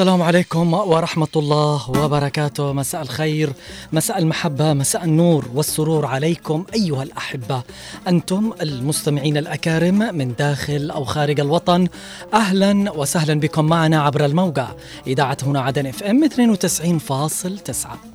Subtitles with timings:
[0.00, 2.72] السلام عليكم ورحمة الله وبركاته.
[2.72, 3.52] مساء الخير
[3.92, 7.62] مساء المحبة مساء النور والسرور عليكم أيها الأحبة.
[8.08, 11.88] أنتم المستمعين الأكارم من داخل أو خارج الوطن
[12.34, 14.68] أهلا وسهلا بكم معنا عبر الموقع.
[15.06, 18.09] إذاعة هنا عدن إف إم 92.9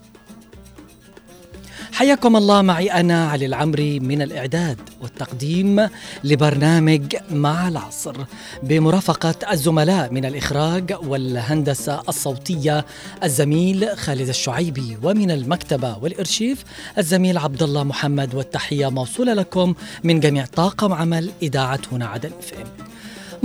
[1.95, 5.89] حياكم الله معي أنا علي العمري من الإعداد والتقديم
[6.23, 8.15] لبرنامج مع العصر
[8.63, 12.85] بمرافقة الزملاء من الإخراج والهندسة الصوتية
[13.23, 16.63] الزميل خالد الشعيبي ومن المكتبة والإرشيف
[16.97, 22.53] الزميل عبد الله محمد والتحية موصولة لكم من جميع طاقم عمل إذاعة هنا عدن إف
[22.53, 22.94] إم.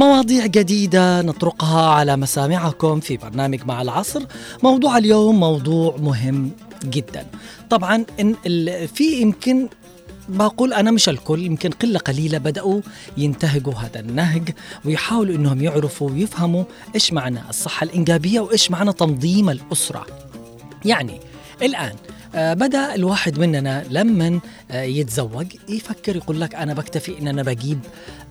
[0.01, 4.23] مواضيع جديدة نطرقها على مسامعكم في برنامج مع العصر.
[4.63, 6.51] موضوع اليوم موضوع مهم
[6.85, 7.27] جدا.
[7.71, 8.35] طبعا إن
[8.87, 9.69] في يمكن
[10.29, 12.80] بقول أنا مش الكل يمكن قلة قليلة بدأوا
[13.16, 14.51] ينتهجوا هذا النهج
[14.85, 20.07] ويحاولوا أنهم يعرفوا ويفهموا إيش معنى الصحة الإنجابية وإيش معنى تنظيم الأسرة.
[20.85, 21.21] يعني
[21.63, 21.95] الآن
[22.35, 27.79] آه بدأ الواحد مننا لما آه يتزوج يفكر يقول لك أنا بكتفي إن أنا بجيب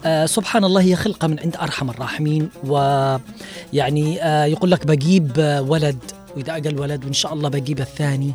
[0.06, 4.16] آه سبحان الله هي خلقة من عند أرحم الراحمين ويعني
[4.52, 5.32] يقول لك بجيب
[5.68, 5.98] ولد
[6.36, 8.34] وإذا اجى ولد وإن شاء الله بجيب الثاني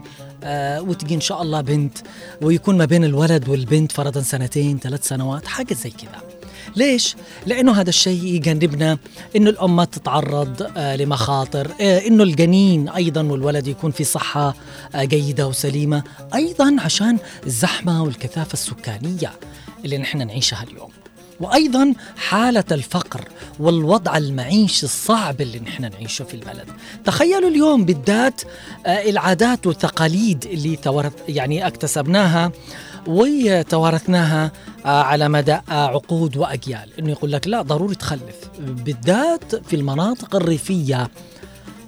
[0.88, 1.98] وتجي إن شاء الله بنت
[2.42, 6.33] ويكون ما بين الولد والبنت فرضا سنتين ثلاث سنوات حاجة زي كذا.
[6.76, 8.98] ليش؟ لأنه هذا الشيء يجنبنا
[9.36, 14.54] أنه الأم ما تتعرض آه لمخاطر آه أنه الجنين أيضا والولد يكون في صحة
[14.94, 16.02] آه جيدة وسليمة
[16.34, 19.32] أيضا عشان الزحمة والكثافة السكانية
[19.84, 20.90] اللي نحن نعيشها اليوم
[21.40, 26.68] وأيضا حالة الفقر والوضع المعيشي الصعب اللي نحن نعيشه في البلد
[27.04, 28.40] تخيلوا اليوم بالذات
[28.86, 30.78] العادات والتقاليد اللي
[31.28, 32.52] يعني اكتسبناها
[33.06, 34.52] وتوارثناها
[34.84, 36.88] على مدى عقود وأجيال.
[36.98, 38.36] إنه يقول لك لا ضروري تخلف.
[38.58, 41.10] بالذات في المناطق الريفية.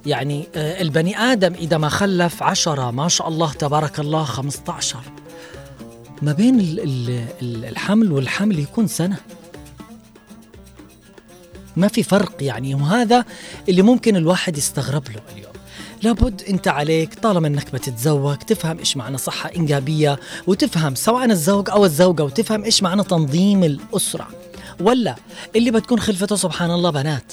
[0.07, 4.99] يعني البني آدم إذا ما خلف عشرة ما شاء الله تبارك الله 15
[6.23, 6.59] ما بين
[7.43, 9.17] الحمل والحمل يكون سنة.
[11.77, 12.75] ما في فرق يعني.
[12.75, 13.25] وهذا
[13.69, 15.46] اللي ممكن الواحد يستغرب له اليوم.
[16.07, 21.85] لابد انت عليك طالما انك بتتزوج تفهم إيش معنى صحة إنجابية وتفهم سواء الزوج أو
[21.85, 24.29] الزوجة وتفهم إيش معنى تنظيم الأسرة.
[24.81, 25.17] ولا
[25.57, 27.33] اللي بتكون خلفته سبحان الله بنات.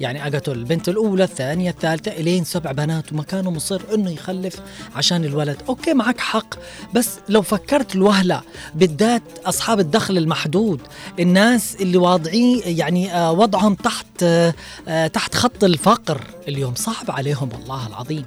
[0.00, 4.56] يعني اجته البنت الأولى الثانية الثالثة إلين سبع بنات وما كانوا مصر إنه يخلف
[4.96, 5.56] عشان الولد.
[5.68, 6.54] أوكي معك حق.
[6.94, 8.42] بس لو فكرت الوهلة
[8.74, 10.80] بالذات أصحاب الدخل المحدود
[11.20, 14.24] الناس اللي واضعين يعني وضعهم تحت
[15.12, 18.24] تحت خط الفقر اليوم صعب عليهم والله العظيم.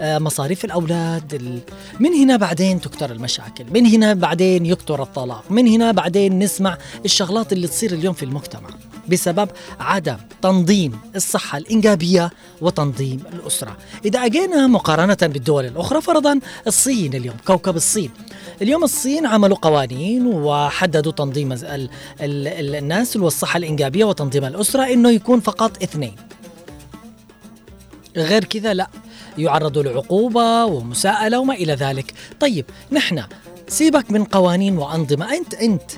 [0.00, 1.62] مصاريف الأولاد
[2.00, 7.52] من هنا بعدين تكتر المشاكل من هنا بعدين يكتر الطلاق من هنا بعدين نسمع الشغلات
[7.52, 8.70] اللي تصير اليوم في المجتمع
[9.08, 9.48] بسبب
[9.80, 13.76] عدم تنظيم الصحة الإنجابية وتنظيم الأسرة.
[14.04, 18.10] إذا أجينا مقارنة بالدول الأخرى فرضا الصين اليوم كوكب الصين.
[18.62, 21.88] اليوم الصين عملوا قوانين وحددوا تنظيم ال ال
[22.20, 26.16] ال الناس والصحة الإنجابية وتنظيم الأسرة إنه يكون فقط اثنين.
[28.16, 28.88] غير كذا لا
[29.38, 32.14] يعرضوا لعقوبة ومساءلة وما إلى ذلك.
[32.40, 33.22] طيب نحن
[33.68, 35.90] سيبك من قوانين وأنظمة أنت أنت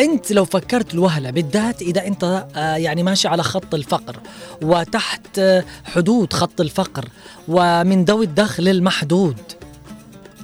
[0.00, 4.16] أنت لو فكرت الوهلة بالذات إذا أنت يعني ماشي على خط الفقر
[4.62, 5.40] وتحت
[5.84, 7.08] حدود خط الفقر
[7.48, 9.36] ومن ذوي الدخل المحدود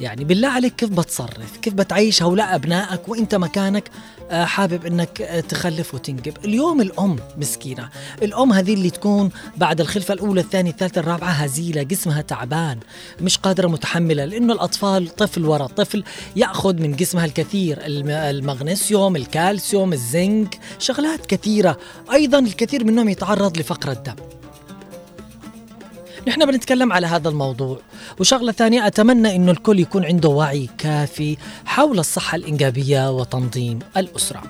[0.01, 3.91] يعني بالله عليك كيف بتصرف؟ كيف بتعيش هؤلاء أبنائك وإنت مكانك؟
[4.31, 6.33] حابب أنك تخلف وتنجب.
[6.45, 7.89] اليوم الأم مسكينة.
[8.23, 12.79] الأم هذه اللي تكون بعد الخلفة الأولى الثانية الثالثة الرابعة هزيلة جسمها تعبان
[13.21, 16.05] مش قادرة متحملة لأنه الأطفال طفل ورا طفل
[16.37, 21.79] يأخذ من جسمها الكثير المغنيسيوم الكالسيوم الزنك شغلات كثيرة.
[22.13, 24.40] أيضا الكثير منهم يتعرض لفقر الدم.
[26.29, 27.79] نحن بنتكلم على هذا الموضوع.
[28.19, 34.43] وشغلة ثانية أتمنى أنه الكل يكون عنده وعي كافي حول الصحة الإنجابية وتنظيم الأسرة.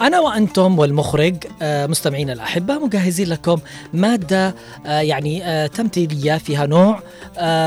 [0.00, 3.58] أنا وأنتم والمخرج مستمعين الأحبة مجهزين لكم
[3.92, 4.54] مادة
[4.84, 7.02] يعني تمثيلية فيها نوع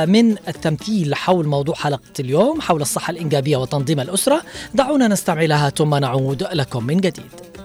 [0.06, 4.42] من التمثيل حول موضوع حلقة اليوم حول الصحة الإنجابية وتنظيم الأسرة.
[4.74, 7.57] دعونا نستعملها ثم نعود لكم من جديد.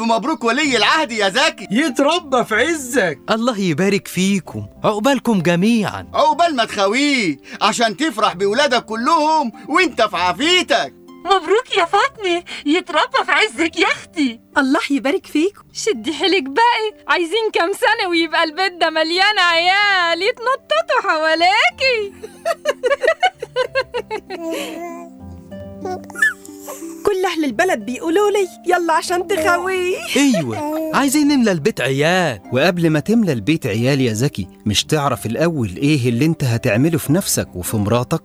[0.00, 1.68] ألف مبروك ولي العهد يا زكي.
[1.70, 3.18] يتربى في عزك.
[3.30, 6.06] الله يبارك فيكم عقبالكم جميعا.
[6.14, 10.94] عقبال ما تخاويه عشان تفرح بولادك كلهم وانت في عافيتك
[11.24, 14.40] مبروك يا فاطمة يتربى في عزك يا أختي.
[14.58, 15.56] الله يبارك فيك.
[15.72, 22.12] شدي حيلك باقي عايزين كم سنة ويبقى البيت ده مليان عيال يتنططوا حواليكي.
[27.06, 29.96] كل أهل البلد بيقولوا لي يلا عشان تخوي.
[30.16, 30.56] أيوه.
[30.98, 32.40] عايزين نملى البيت عيال.
[32.52, 37.12] وقبل ما تملى البيت عيال يا زكي مش تعرف الأول إيه اللي أنت هتعمله في
[37.12, 38.22] نفسك وفي مراتك؟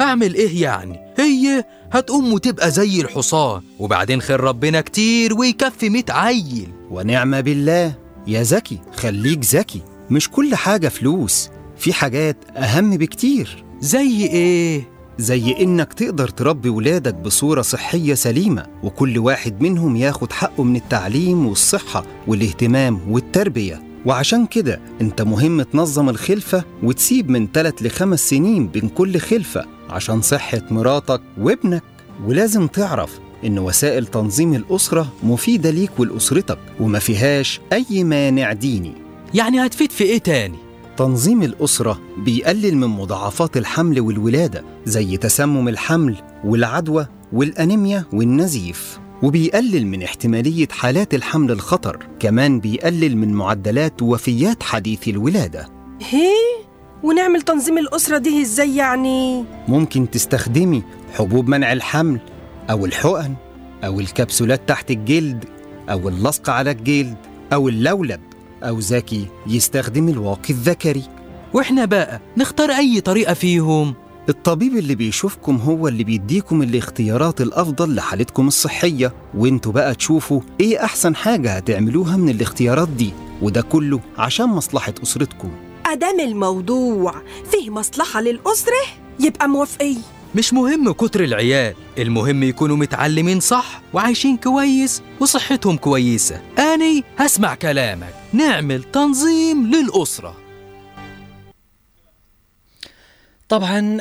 [0.00, 6.68] هعمل إيه يعني؟ هي هتقوم وتبقى زي الحصان وبعدين خير ربنا كتير ويكفي ميت عيل.
[6.90, 7.94] ونعم بالله.
[8.26, 13.64] يا زكي خليك ذكي مش كل حاجة فلوس في حاجات أهم بكتير.
[13.80, 20.62] زي إيه؟ زي إنك تقدر تربي ولادك بصورة صحية سليمة وكل واحد منهم ياخد حقه
[20.62, 23.82] من التعليم والصحة والاهتمام والتربية.
[24.06, 30.22] وعشان كده أنت مهم تنظم الخلفة وتسيب من 3 لخمس سنين بين كل خلفة عشان
[30.22, 31.82] صحة مراتك وابنك.
[32.26, 38.92] ولازم تعرف إن وسائل تنظيم الأسرة مفيدة ليك ولأسرتك وما فيهاش أي مانع ديني.
[39.34, 40.65] يعني هتفيد في إيه تاني؟
[40.96, 48.98] تنظيم الأسرة بيقلل من مضاعفات الحمل والولادة زي تسمم الحمل والعدوى والأنيميا والنزيف.
[49.22, 55.68] وبيقلل من احتمالية حالات الحمل الخطر كمان بيقلل من معدلات وفيات حديث الولادة.
[56.10, 56.30] هي؟
[57.02, 60.82] ونعمل تنظيم الأسرة دي إزاي يعني؟ ممكن تستخدمي
[61.14, 62.20] حبوب منع الحمل
[62.70, 63.34] أو الحقن
[63.84, 65.44] أو الكبسولات تحت الجلد
[65.90, 67.16] أو اللصق على الجلد
[67.52, 68.20] أو اللولب.
[68.68, 71.02] أو ذكي يستخدم الواقي الذكري.
[71.52, 73.94] وإحنا بقى نختار أي طريقة فيهم.
[74.28, 79.12] الطبيب اللي بيشوفكم هو اللي بيديكم الاختيارات الأفضل لحالتكم الصحية.
[79.34, 83.10] وإنتوا بقى تشوفوا إيه أحسن حاجة هتعملوها من الاختيارات دي.
[83.42, 85.50] وده كله عشان مصلحة أسرتكم.
[85.86, 87.14] أدام الموضوع
[87.50, 88.84] فيه مصلحة للأسرة
[89.20, 89.98] يبقى موافقين.
[90.34, 96.40] مش مهم كتر العيال المهم يكونوا متعلمين صح وعايشين كويس وصحتهم كويسة.
[96.58, 98.14] أني هسمع كلامك.
[98.32, 100.36] نعمل تنظيم للأسرة.
[103.48, 104.00] طبعا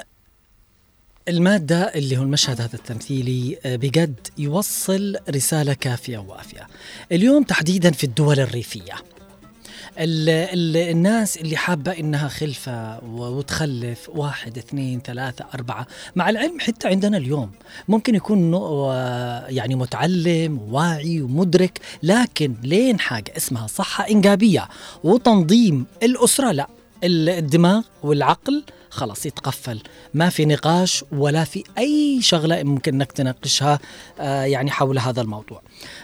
[1.27, 6.67] المادة اللي هو المشهد هذا التمثيلي آه، بجد يوصل رسالة كافية ووافية.
[7.11, 8.95] اليوم تحديدا في الدول الريفية.
[9.99, 15.87] ال ال الناس اللي حابة إنها خلفة وتخلف واحد اثنين ثلاثة أربعة.
[16.15, 17.51] مع العلم حتى عندنا اليوم
[17.87, 18.53] ممكن يكون
[19.49, 24.67] يعني متعلم واعي ومدرك لكن لين حاجة اسمها صحة إنجابية
[25.03, 26.67] وتنظيم الأسرة لا
[27.03, 28.63] ال- الدماغ والعقل
[28.95, 29.79] خلاص يتقفل.
[30.13, 33.79] ما في نقاش ولا في أي شغلة ممكن أنك تناقشها
[34.19, 35.61] آه، يعني حول هذا الموضوع.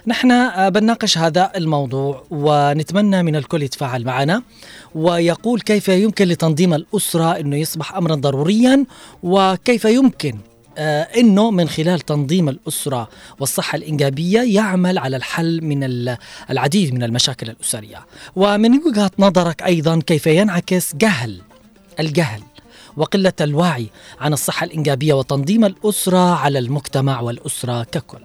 [0.07, 4.43] نحن آه، بنناقش هذا الموضوع ونتمنى من الكل يتفاعل معنا
[4.95, 8.85] ويقول كيف يمكن لتنظيم الأسرة أنه يصبح أمرا ضروريا
[9.23, 10.37] وكيف يمكن
[10.77, 13.09] آه، إنه من خلال تنظيم الأسرة
[13.39, 16.17] والصحة الإنجابية يعمل على الحل من ال-
[16.49, 18.05] العديد من المشاكل الأسرية.
[18.35, 21.41] ومن وجهة نظرك أيضا كيف ينعكس جهل
[21.99, 22.41] الجهل
[22.97, 23.89] وقلة الوعي
[24.19, 28.19] عن الصحة الإنجابية وتنظيم الأسرة على المجتمع والأسرة ككل.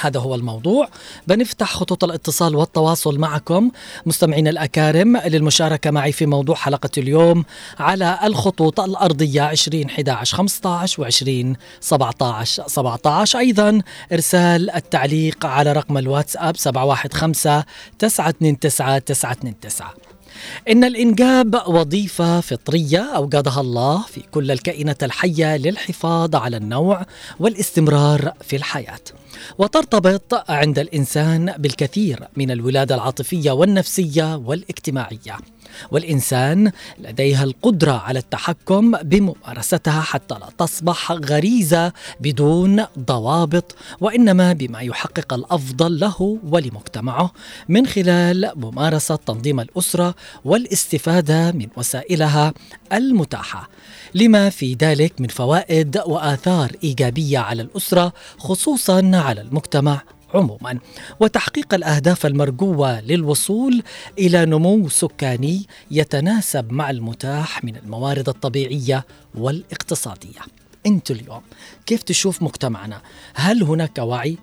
[0.00, 0.88] هذا هو الموضوع.
[1.26, 3.70] بنفتح خطوط الاتصال والتواصل معكم.
[4.06, 7.44] مستمعين الأكارم للمشاركة معي في موضوع حلقة اليوم
[7.78, 15.98] على الخطوط الأرضية 20 11 15 و 20 17 17 أيضا إرسال التعليق على رقم
[15.98, 17.64] الواتساب 715
[17.98, 20.07] 929 929
[20.68, 27.06] إن الإنجاب وظيفة فطرية أوجدها الله في كل الكائنات الحية للحفاظ على النوع
[27.40, 29.00] والاستمرار في الحياة.
[29.58, 35.36] وترتبط عند الإنسان بالكثير من الولادة العاطفية والنفسية والاجتماعية.
[35.90, 45.32] والإنسان لديها القدرة على التحكم بممارستها حتى لا تصبح غريزة بدون ضوابط وإنما بما يحقق
[45.34, 47.32] الأفضل له ولمجتمعه.
[47.68, 52.52] من خلال ممارسة تنظيم الأسرة والاستفادة من وسائلها
[52.92, 53.68] المتاحة.
[54.14, 60.02] لما في ذلك من فوائد وآثار إيجابية على الأسرة خصوصا على المجتمع
[60.34, 60.78] عموما
[61.20, 63.82] وتحقيق الأهداف المرجوة للوصول
[64.18, 70.40] إلى نمو سكاني يتناسب مع المتاح من الموارد الطبيعية والاقتصادية.
[70.86, 71.40] انت اليوم
[71.86, 73.02] كيف تشوف مجتمعنا؟
[73.34, 74.38] هل هناك وعي؟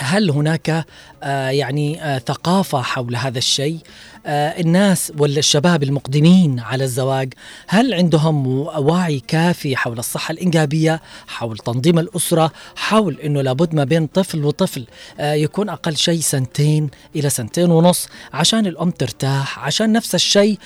[0.00, 0.86] هل هناك
[1.22, 3.78] آه يعني آه ثقافة حول هذا الشيء؟
[4.26, 7.32] آه الناس ولا الشباب المقدمين على الزواج
[7.68, 8.46] هل عندهم
[8.78, 14.86] وعي كافي حول الصحة الإنجابية حول تنظيم الأسرة حول أنه لابد ما بين طفل وطفل
[15.20, 20.58] يكون أقل شيء سنتين إلى سنتين ونص عشان الأم ترتاح عشان نفس الشيء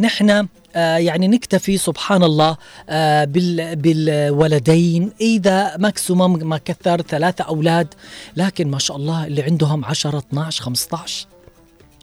[0.00, 0.46] نحن
[0.98, 2.56] يعني نكتفي سبحان الله
[2.88, 5.12] آه، بال- بالولدين.
[5.20, 7.94] إذا ماكسيموم ما كثر ثلاثة أولاد
[8.36, 11.26] لكن ما شاء الله اللي عندهم 10 12 15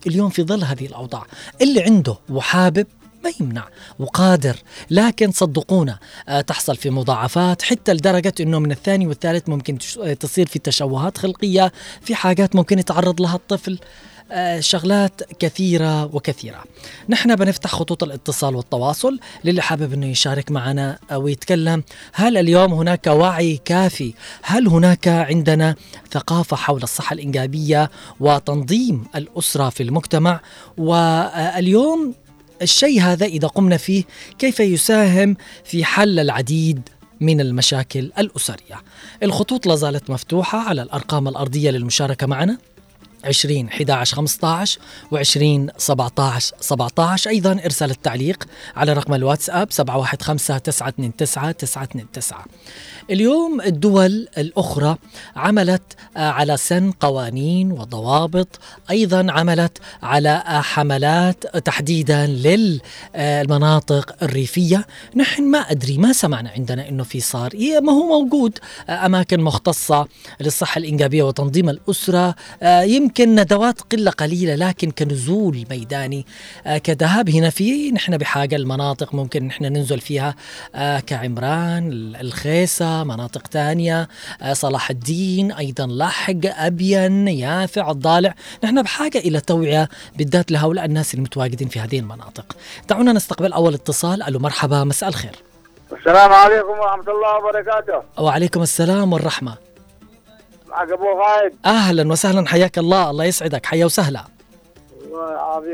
[0.08, 1.24] اليوم في ظل هذه الأوضاع
[1.62, 2.88] اللي عنده وحابب
[3.24, 3.67] ما يمنع
[4.00, 4.55] وقادر.
[4.91, 10.48] لكن صدقونا آه، تحصل في مضاعفات حتى لدرجة أنه من الثاني والثالث ممكن آه، تصير
[10.48, 13.79] في تشوهات خلقية في حاجات ممكن يتعرض لها الطفل.
[13.79, 13.84] آه،
[14.60, 16.63] شغلات كثيرة وكثيرة.
[17.10, 19.20] نحن بنفتح خطوط الاتصال والتواصل.
[19.44, 24.13] للي حابب أنه يشارك معنا آه، ويتكلم هل اليوم هناك وعي كافي؟
[24.44, 25.75] هل هناك عندنا
[26.12, 30.39] ثقافة حول الصحة الإنجابية وتنظيم الأسرة في المجتمع؟
[30.77, 32.13] واليوم
[32.62, 34.03] الشيء هذا إذا قمنا فيه
[34.39, 36.89] كيف يساهم في حل العديد
[37.22, 38.82] من المشاكل الأسرية؟
[39.24, 42.58] الخطوط لا زالت مفتوحة على الأرقام الأرضية للمشاركة معنا.
[43.25, 44.79] 20 11 15
[45.13, 48.44] و20 17 17 أيضا إرسال التعليق
[48.75, 52.46] على رقم الواتساب 715 929 929
[53.10, 54.98] اليوم الدول الأخرى
[55.36, 55.82] عملت
[56.17, 62.25] آه، على سن قوانين وضوابط أيضا عملت على آه، حملات تحديدا
[63.15, 64.88] للمناطق الريفية.
[65.15, 67.50] نحن ما أدري ما سمعنا عندنا إنه في صار.
[67.82, 70.08] ما هو موجود آه، أماكن مختصة
[70.41, 72.82] للصحة الإنجابية وتنظيم الأسرة آه،
[73.19, 76.25] يمكن ندوات قلة قليلة لكن كنزول ميداني
[76.65, 77.29] آه، كذهاب.
[77.29, 80.36] هنا في نحن بحاجة المناطق ممكن نحن ننزل فيها
[80.75, 84.07] آه، كعمران الخيسة مناطق ثانية
[84.41, 88.36] آه، صلاح الدين أيضا لحق أبين يافع الضالع.
[88.63, 92.55] نحن بحاجة إلى توعية بالذات لهؤلاء الناس المتواجدين في هذه المناطق.
[92.89, 94.24] دعونا نستقبل أول اتصال.
[94.24, 95.36] ألو مرحبا مساء الخير.
[96.00, 98.24] السلام عليكم ورحمة الله وبركاته.
[98.24, 99.75] وعليكم السلام والرحمة.
[100.75, 103.10] معك أبو غايد أهلا وسهلا حياك الله.
[103.10, 103.65] الله يسعدك.
[103.65, 104.35] حيا وسهلا.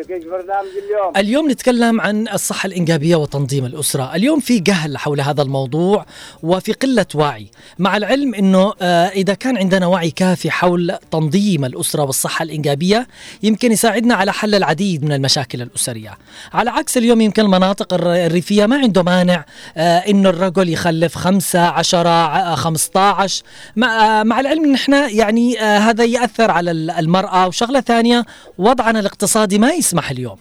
[0.10, 4.16] برنامج اليوم؟ اليوم نتكلم عن الصحة الإنجابية وتنظيم الأسرة.
[4.16, 6.06] اليوم في جهل حول هذا الموضوع
[6.44, 7.48] وفي قلة وعي
[7.80, 13.08] مع العلم أنه آه، إذا كان عندنا وعي كافي حول تنظيم الأسرة والصحة الإنجابية
[13.44, 16.18] يمكن يساعدنا على حل العديد من المشاكل الأسرية.
[16.54, 19.46] على عكس اليوم يمكن المناطق الر- الريفية ما عنده مانع
[19.78, 23.44] آه، أنه الرجل يخلف خمسة عشرة ع- خمسة عشر
[23.76, 27.48] مع, آه، مع العلم أن إحنا يعني هذا يأثر على ال- المرأة.
[27.48, 28.26] وشغلة ثانية
[28.58, 30.38] وضعنا الاقتصادي ما يسمح اليوم.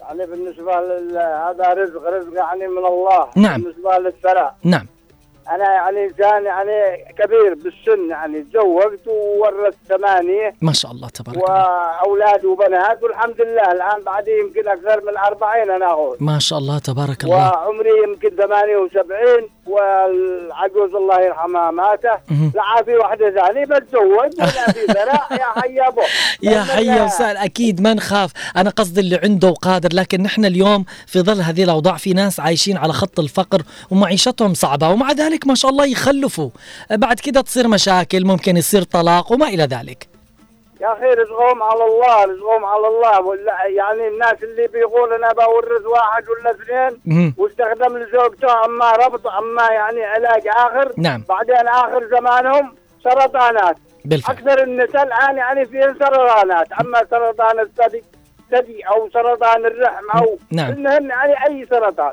[0.00, 3.30] يعني بالنسبة لل هذا رزق رزق يعني من الله.
[3.36, 3.62] نعم.
[3.62, 4.56] بالنسبة للثراء.
[4.64, 4.86] نعم.
[5.50, 10.54] أنا يعني إنسان يعني كبير بالسن يعني تزوجت وورثت ثمانية.
[10.62, 11.48] ما شاء الله تبارك الله.
[12.02, 13.72] وأولاد وبنات والحمد لله.
[13.72, 17.36] الآن بعد يمكن أكثر من أربعين أنا أقول ما شاء الله تبارك الله.
[17.36, 22.52] وعمري يمكن 78 والعجوز الله يرحمها مهم.
[22.54, 26.00] لا في واحدة ثانية بتزوج ولا في ثراء يا حي أبو.
[26.42, 28.32] يا حي وسهلا أكيد ما نخاف.
[28.56, 32.76] أنا قصدي اللي عنده وقادر لكن نحن اليوم في ظل هذه الأوضاع في ناس عايشين
[32.76, 36.50] على خط الفقر ومعيشتهم صعبة ومع ذلك ما شاء الله يخلفوا.
[36.90, 40.08] بعد كده تصير مشاكل ممكن يصير طلاق وما إلى ذلك.
[40.80, 43.20] يا أخي رزقهم على الله رزقهم على الله.
[43.20, 47.34] ولا يعني الناس اللي بيقول أنا بورث واحد ولا اثنين.
[47.38, 50.92] واستخدم لزوجته أما ربط أما يعني علاج آخر.
[50.96, 51.24] نعم.
[51.28, 53.76] بعدين آخر زمانهم سرطانات.
[54.04, 54.36] بالفعل.
[54.36, 56.66] أكثر النساء الآن يعني فيهم سرطانات.
[56.80, 58.02] أما سرطان الثدي
[58.50, 60.72] ثدي أو سرطان الرحم أو نعم.
[60.72, 62.12] المهم يعني أي سرطان.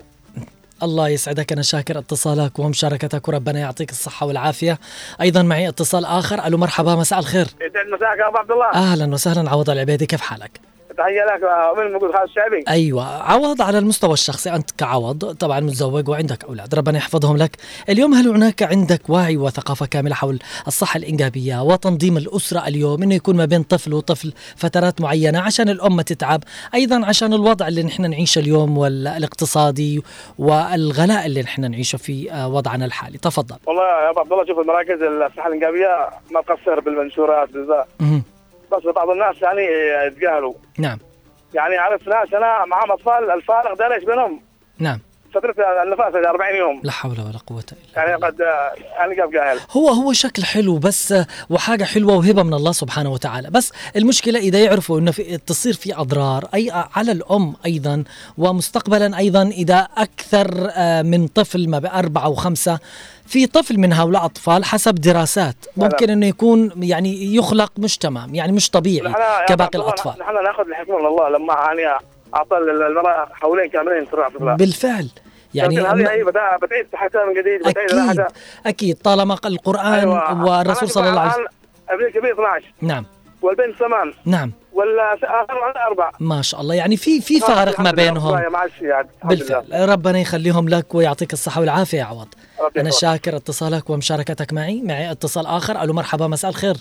[0.86, 1.52] الله يسعدك.
[1.52, 4.80] أنا شاكر اتصالك ومشاركتك وربنا يعطيك الصحة والعافية.
[5.22, 6.46] أيضا معي اتصال آخر.
[6.48, 7.46] ألو مرحبا مساء الخير.
[7.46, 8.72] يسعد مساك يا أبو عبد الله.
[8.74, 9.50] أهلا وسهلا.
[9.50, 11.42] عوض العبيدي كيف حالك؟ تحية لك
[11.78, 13.06] من موجود خالد الشعبي أيوه.
[13.24, 17.52] عوض على المستوى الشخصي أنت كعوض طبعا متزوج وعندك أولاد ربنا يحفظهم لك.
[17.90, 23.36] اليوم هل هناك عندك وعي وثقافة كاملة حول الصحة الإنجابية وتنظيم الأسرة اليوم إنه يكون
[23.36, 28.10] ما بين طفل وطفل فترات معينة عشان الام ما تتعب أيضا عشان الوضع اللي نحن
[28.10, 30.04] نعيشه اليوم والاقتصادي
[30.40, 33.56] والغلاء اللي نحن نعيشه في آه، وضعنا الحالي؟ تفضل.
[33.68, 37.88] والله يا أبو عبد الله شوف المراكز الصحة الإنجابية ما تقصر بالمنشورات بالذات.
[38.72, 39.62] بس بعض الناس يعني
[40.08, 41.00] يتجاهلوا نعم.
[41.54, 44.42] يعني عرفت ناس أنا معهم أطفال الفارق إيش بينهم؟
[44.80, 45.00] نعم.
[45.36, 46.82] فتره النفاس 40 يوم.
[46.84, 48.28] لا حول ولا قوة إلا يعني بالله.
[48.28, 48.40] قد
[48.98, 51.14] يعني جاهل هو هو شكل حلو بس
[51.50, 53.50] وحاجة حلوة وهبة من الله سبحانه وتعالى.
[53.50, 58.04] بس المشكلة إذا يعرفوا أنه في تصير في أضرار أي على الأم أيضا
[58.38, 62.80] ومستقبلا أيضا إذا أكثر آه، من طفل ما بأربعة أو خمسة
[63.28, 68.52] في طفل من هؤلاء الأطفال حسب دراسات ممكن أنه يكون يعني يخلق مش تمام يعني
[68.52, 69.14] مش طبيعي
[69.48, 70.14] كباقي الأطفال.
[70.20, 72.00] نحن نأخذ الحكمه من الله لما يعني
[72.36, 74.08] أعطى المرأة حولين كاملين
[74.40, 75.10] الله بالفعل.
[75.54, 78.28] يعني هذه هي بدا- بتعيد صحتها من جديد راحتها
[78.66, 80.44] أكيد طالما القرآن أيوة.
[80.46, 81.48] والرسول صلى الله عليه وسلم.
[81.90, 83.06] ابني كبير 12 نعم.
[83.42, 84.14] والبنت ثمان.
[84.26, 84.52] نعم.
[84.76, 85.28] ولا آخر
[85.64, 86.12] على أربع.
[86.20, 86.76] ما شاء الله.
[86.76, 88.38] يعني في في فارق ما بينهم.
[88.82, 89.08] يعني.
[89.24, 89.90] بالفعل.
[89.90, 92.28] ربنا يخليهم لك ويعطيك الصحة والعافية يا عوض.
[92.60, 93.00] يحفظك.
[93.02, 94.82] شاكر اتصالك ومشاركتك معي.
[94.82, 95.82] معي اتصال آخر.
[95.82, 96.76] ألو مرحبا مساء الخير.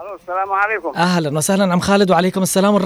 [0.00, 0.92] ألو السلام عليكم.
[0.96, 1.72] أهلا وسهلا.
[1.72, 2.76] عم خالد وعليكم السلام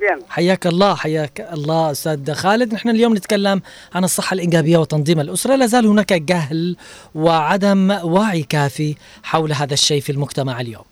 [0.00, 2.74] بين حياك الله حياك الله أستاذ خالد.
[2.74, 3.62] نحن اليوم نتكلم
[3.94, 5.56] عن الصحة الإنجابية وتنظيم الأسرة.
[5.56, 6.76] لا زال هناك جهل
[7.14, 10.84] وعدم وعي كافي حول هذا الشيء في المجتمع اليوم.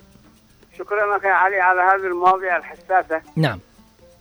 [0.78, 3.22] شكرا أخي علي على هذه المواضيع الحساسة.
[3.36, 3.60] نعم.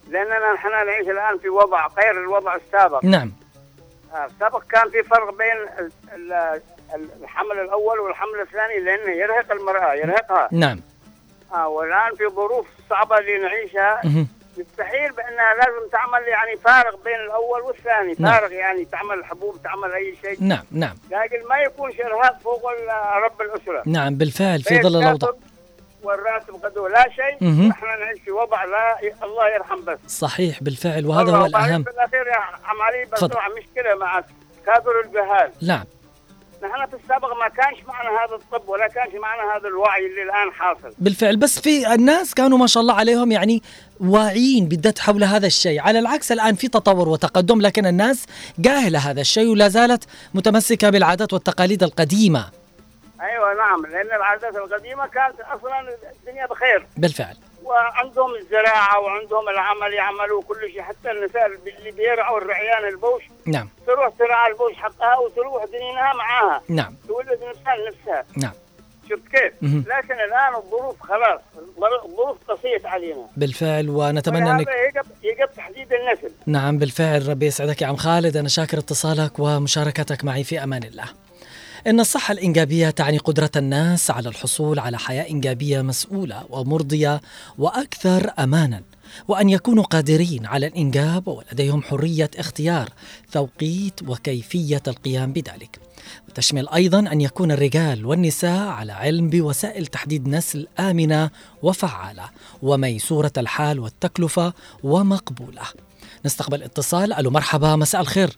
[0.10, 3.06] لأننا نحن نعيش الآن في وضع غير الوضع السابق.
[3.06, 3.32] نعم.
[4.14, 6.62] آه، السابق كان في فرق بين ال- ال-
[6.96, 10.50] ال- الحمل الأول والحمل الثاني لأنه يرهق المرأة يرهقها.
[10.52, 10.80] نعم.
[11.54, 14.28] آه والآن في ظروف صعبة اللي نعيشها مهم.
[14.58, 18.16] يستحيل بأنها لازم تعمل يعني فارق بين الأول والثاني.
[18.20, 18.32] نعم.
[18.34, 20.38] فارق يعني تعمل حبوب تعمل أي شيء.
[20.44, 20.96] نعم نعم.
[21.12, 22.62] لكن ما يكونش ارهاق فوق
[23.26, 23.84] رب الأسرة.
[23.86, 25.32] نعم بالفعل في ظل الأوضاع.
[25.32, 25.36] كاتب
[26.04, 27.50] والراتب غدو لا شيء.
[27.68, 30.00] نحن نعيش في وضع لا الله يرحم بس.
[30.08, 31.84] صحيح بالفعل وهذا هو وبعدين الأهم.
[31.84, 33.28] في الأخير يا عم علي تفضل.
[33.28, 34.24] بسمع مشكلة مع
[34.66, 35.84] كابر الجهال نعم.
[36.64, 40.52] نحن في السابق ما كانش معنا هذا الطب ولا كانش معنا هذا الوعي اللي الآن
[40.54, 40.96] حاصل.
[40.98, 43.62] بالفعل بس في الناس كانوا ما شاء الله عليهم يعني
[44.00, 45.82] واعيين بالذات حول هذا الشيء.
[45.82, 48.26] على العكس الآن في تطور وتقدم لكن الناس
[48.60, 52.63] جاهلة هذا الشيء ولا زالت متمسكة بالعادات والتقاليد القديمة.
[53.24, 53.86] أيوه نعم.
[53.86, 55.80] لأن العادات القديمة كانت أصلا
[56.20, 56.88] الدنيا بخير.
[56.98, 57.38] بالفعل.
[57.64, 60.82] وعندهم الزراعة وعندهم العمل يعملوا كل شيء.
[60.82, 63.70] حتى النساء اللي بيرعوا الرعيان البوش نعم.
[63.88, 66.62] تروح ترعى البوش حقها وتروح دنينها معاها.
[66.70, 66.96] نعم.
[67.08, 67.76] تولد نفسها.
[67.76, 68.52] لنفسها نعم.
[69.10, 69.86] شفت كيف؟ مهم.
[69.88, 71.42] لكن الآن الظروف خلاص.
[72.06, 73.28] الظروف قسيت علينا.
[73.38, 76.32] بالفعل ونتمنى انك يجب يجب تحديد النسل.
[76.46, 77.30] نعم بالفعل.
[77.30, 78.38] ربي يسعدك يا عم خالد.
[78.38, 81.06] أنا شاكر اتصالك ومشاركتك معي في أمان الله.
[81.88, 87.22] إن الصحة الإنجابية تعني قدرة الناس على الحصول على حياة إنجابية مسؤولة ومرضية
[87.58, 88.82] وأكثر أمانا
[89.28, 92.90] وأن يكونوا قادرين على الإنجاب ولديهم حرية اختيار
[93.32, 95.80] توقيت وكيفية القيام بذلك.
[96.30, 101.30] وتشمل أيضا أن يكون الرجال والنساء على علم بوسائل تحديد نسل آمنة
[101.64, 102.30] وفعالة
[102.62, 104.54] وميسورة الحال والتكلفة
[104.84, 105.64] ومقبولة.
[106.26, 107.14] نستقبل اتصال.
[107.14, 108.38] ألو مرحبا مساء الخير.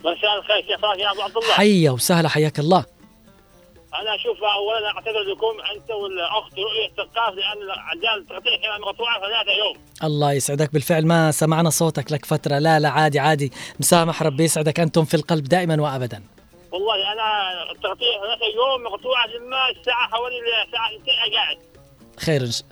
[0.00, 1.52] مساء الخير كيف يا أبو عبد الله.
[1.52, 2.84] حيا وسهلا حياك الله.
[4.00, 9.52] أنا أشوف اولا اعتذر لكم أنت والأخت رؤية ثقاف لأن عجال تقطيع كان مقطوعة ثلاثة
[9.58, 9.76] يوم.
[10.04, 11.06] الله يسعدك بالفعل.
[11.06, 12.58] ما سمعنا صوتك لك فترة.
[12.58, 13.52] لا لا عادي عادي.
[13.80, 16.22] مسامح ربي يسعدك أنتم في القلب دائما وأبدا.
[16.72, 20.36] والله أنا التقطيع ثلاثة يوم مقطوعة لما الساعة حوالي
[20.66, 21.58] الساعة 2 قاعد.
[22.20, 22.64] خير شاء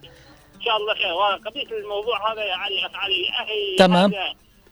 [0.57, 1.13] إن شاء الله خير.
[1.13, 4.15] وقضية الموضوع هذا يا علي علي أخي تمام.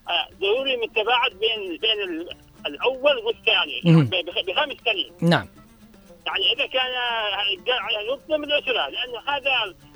[0.09, 2.29] آه، ضروري من التباعد بين بين
[2.67, 4.03] الأول والثاني.
[4.23, 5.49] بخ- بخمس سنين نعم.
[6.27, 6.91] يعني إذا كان
[7.67, 9.51] يعني يظلم الأسرة لأنه هذا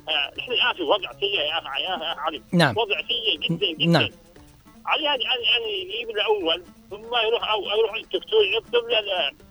[0.09, 2.41] آه، نحن الآن في وضع سيء يا اخ يا علي.
[2.53, 2.77] نعم.
[2.77, 3.99] وضع سيء جدا جدا.
[3.99, 4.09] نعم.
[4.85, 8.99] علي يعني يعني يعني يجيب الأول ثم يروح أو يروح الدكتور يكتب له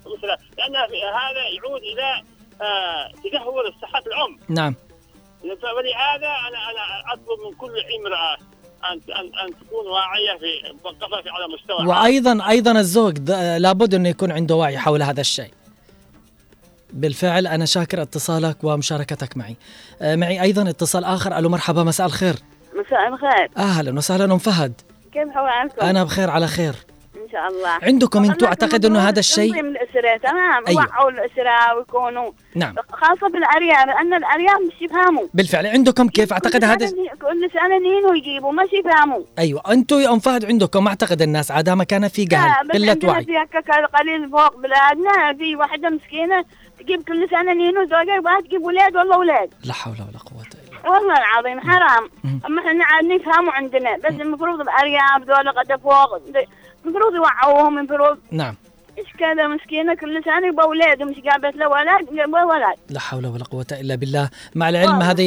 [0.06, 0.38] الأسرة.
[0.58, 2.22] لأن هذا يعود إلى
[2.62, 4.38] آه، تدهور صحه الأم.
[4.48, 4.74] نعم.
[5.42, 8.36] فلهذا أنا أنا أطلب من كل امرأة
[8.84, 11.88] ان ان أن تكون واعية في مثقفه في- على مستوى عام.
[11.88, 15.50] وأيضا أيضا الزوج لابد أنه يكون عنده وعي حول هذا الشيء.
[16.92, 19.56] بالفعل أنا شاكر اتصالك ومشاركتك معي.
[20.02, 21.38] آه، معي أيضا اتصال آخر.
[21.38, 22.34] ألو مرحبا مساء الخير.
[22.86, 23.50] مساء الخير.
[23.56, 24.72] أهلا وسهلا أم فهد.
[25.12, 26.74] كيف حوالكم؟ أنا بخير على خير.
[27.32, 27.78] شاء الله.
[27.82, 30.86] عندكم أنتم والله أعتقد أنه هذا الشيء تنظيم الأسرة تمام؟ أيوة.
[30.86, 32.74] وعوا الأسرة ويكونوا نعم.
[32.92, 35.26] خاصة بالارياف لأن الارياف مش يفهموا.
[35.34, 36.86] بالفعل عندكم كيف؟ أعتقد كل هذا
[37.22, 39.22] كل سنة نينو يجيبوا مش يفهموا.
[39.38, 42.66] أيوه أنتم يا أم فهد عندكم أعتقد الناس عادها ما كان في جهل.
[42.68, 43.24] بس قلة وعي.
[43.24, 46.44] في هكا قليل فوق بلادنا في واحدة مسكينة
[46.80, 50.46] تجيب كل سنة نينو زوجها يبغى تجيب أولاد والله أولاد لا حول ولا قوة
[50.82, 52.10] إلا والله العظيم حرام.
[52.46, 56.20] أما إحنا عاد نفهموا عندنا بس المفروض الارياف ذولا قد فوق
[56.84, 58.54] المفروض يوعوهم المفروض نعم.
[58.98, 62.76] إيش كذا مسكينة؟ كل سنه يبغى أولاد مش جابت له ولد يبغى ولد.
[62.90, 64.30] لا حول ولا قوة إلا بالله.
[64.54, 65.10] مع العلم والله.
[65.10, 65.22] هذه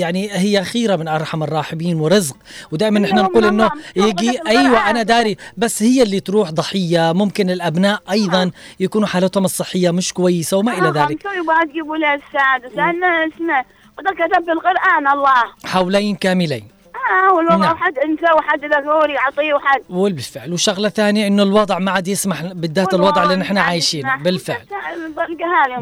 [0.00, 2.36] يعني هي خيرة من أرحم الراحمين ورزق.
[2.72, 4.90] ودائما إحنا أيوة نقول والله، إنه مش يجي أيوه.
[4.90, 5.36] أنا داري.
[5.56, 7.12] بس هي اللي تروح ضحية.
[7.12, 11.24] ممكن الأبناء أيضا يكونوا حالتهم الصحية مش كويسة وما إلى ذلك.
[11.24, 13.64] يبغى تجيب ولاد السادس أنا اسمه.
[13.98, 15.44] كتب في القرآن الله.
[15.64, 16.77] حولين كاملين.
[17.08, 17.76] آه والله نعم.
[17.76, 22.94] حد انثى وحد ذكور يعطيه وحد وبالفعل وشغلة ثانية إنه الوضع ما عاد يسمح بالذات
[22.94, 24.16] الوضع اللي نحن عايشينه.
[24.16, 24.66] بالفعل.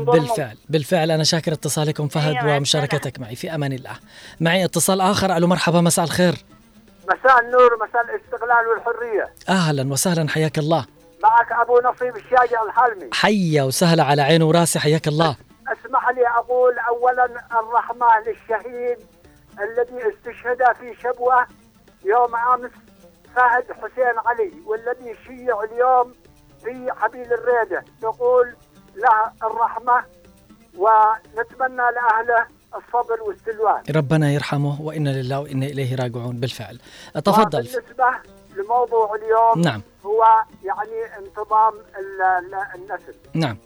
[0.07, 1.11] بالفعل بالفعل.
[1.11, 3.37] أنا شاكر اتصالكم فهد أيوة، مع ومشاركتك معي.
[3.37, 3.93] في أمان الله.
[4.41, 5.37] معي اتصال آخر.
[5.37, 5.81] ألو مرحبا.
[5.81, 6.35] مساء الخير.
[7.09, 7.79] مساء النور.
[7.89, 9.33] مساء الاستقلال والحرية.
[9.49, 10.29] أهلا وسهلا.
[10.29, 10.87] حياك الله.
[11.23, 13.11] معك أبو نصيب الشاجع الحلمي.
[13.13, 15.37] حيا وسهلا على عيني وراسي حياك الله.
[15.67, 17.25] أسمح لي أقول اولا
[17.61, 18.99] الرحمه للشهيد
[19.61, 21.47] الذي استشهد في شبوة
[22.05, 22.71] يوم أمس
[23.37, 26.15] فهد حسين علي والذي شيع اليوم
[26.65, 27.85] في حبيل الريدة.
[28.03, 28.57] نقول
[28.97, 30.05] له الرحمة
[30.77, 33.83] ونتمنى لأهله الصبر والسلوان.
[33.97, 36.37] ربنا يرحمه وإنا لله وإنا إليه راجعون.
[36.41, 36.79] بالفعل.
[37.15, 37.63] تفضل.
[37.63, 38.11] بالنسبة
[38.57, 39.83] لموضوع اليوم نعم.
[40.07, 40.25] هو
[40.65, 43.15] يعني انتظام ال- ال- النسل.
[43.35, 43.57] نعم.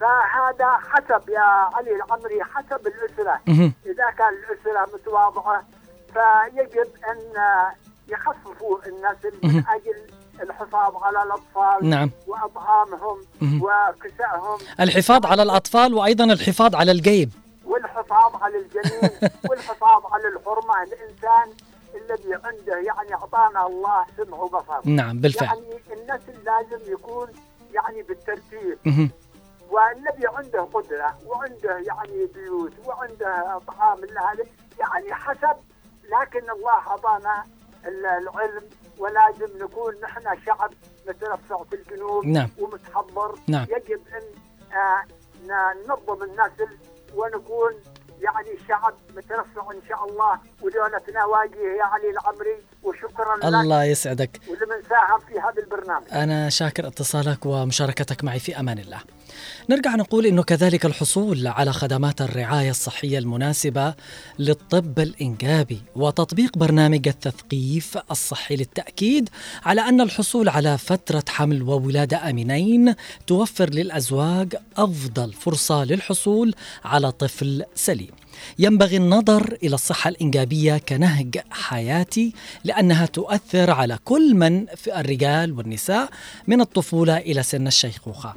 [0.00, 1.40] فهذا حسب يا
[1.76, 3.40] علي العمري حسب الأسرة.
[3.86, 5.62] إذا كان الأسرة متواضعة
[6.12, 7.18] فيجب أن
[8.08, 9.64] يخففوا النسل من.
[9.68, 12.10] أجل الحفاظ على الأطفال نعم.
[12.26, 13.62] وأطعامهم مهم.
[13.62, 17.30] وكسائهم الحفاظ على الأطفال وأيضا الحفاظ على الجيب
[17.64, 19.10] والحفاظ على الجنين
[19.50, 21.54] والحفاظ على الحرمة الإنسان
[21.94, 27.28] الذي عنده يعني أعطانا الله سمع وبصر نعم بالفعل يعني النسل لازم يكون
[27.74, 29.10] يعني بالترتيب.
[29.70, 34.44] والنبي عنده قدرة وعنده يعني بيوت وعنده طعام هذا
[34.80, 35.56] يعني حسب
[36.20, 37.44] لكن الله أعطانا
[37.86, 38.62] ال- العلم
[38.98, 40.70] ولازم نكون نحن شعب
[41.08, 42.48] مترفع في الجنوب نعم.
[42.58, 43.66] ومتحضر نعم.
[43.70, 44.22] يجب أن
[44.76, 45.04] آه،
[45.86, 46.78] ننظم النسل
[47.14, 47.72] ونكون
[48.20, 54.40] يعني شعب مترفع إن شاء الله ودولة نواجه يا علي العمري وشكرا لك الله يسعدك
[54.90, 56.04] ولمن ساهم في هذا البرنامج.
[56.12, 58.98] أنا شاكر اتصالك ومشاركتك معي في أمان الله.
[59.68, 63.94] نرجع نقول أنه كذلك الحصول على خدمات الرعاية الصحية المناسبة
[64.38, 69.28] للطب الإنجابي وتطبيق برنامج التثقيف الصحي للتأكيد
[69.64, 72.94] على أن الحصول على فترة حمل وولادة آمنين
[73.26, 78.10] توفر للأزواج أفضل فرصة للحصول على طفل سليم.
[78.58, 82.32] ينبغي النظر إلى الصحة الإنجابية كنهج حياتي
[82.64, 86.08] لأنها تؤثر على كل من في الرجال والنساء
[86.46, 88.34] من الطفولة إلى سن الشيخوخة.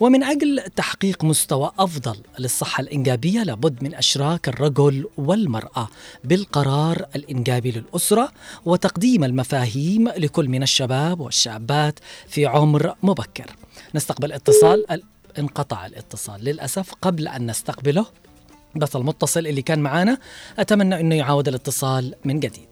[0.00, 5.88] ومن أجل تحقيق مستوى أفضل للصحة الإنجابية لابد من أشراك الرجل والمرأة
[6.24, 8.32] بالقرار الإنجابي للأسرة
[8.64, 13.56] وتقديم المفاهيم لكل من الشباب والشابات في عمر مبكر.
[13.94, 15.02] نستقبل اتصال ال-
[15.38, 18.06] انقطع الاتصال للأسف قبل أن نستقبله
[18.78, 20.18] بس المتصل اللي كان معانا.
[20.58, 22.66] أتمنى أنه يعاود الاتصال من جديد.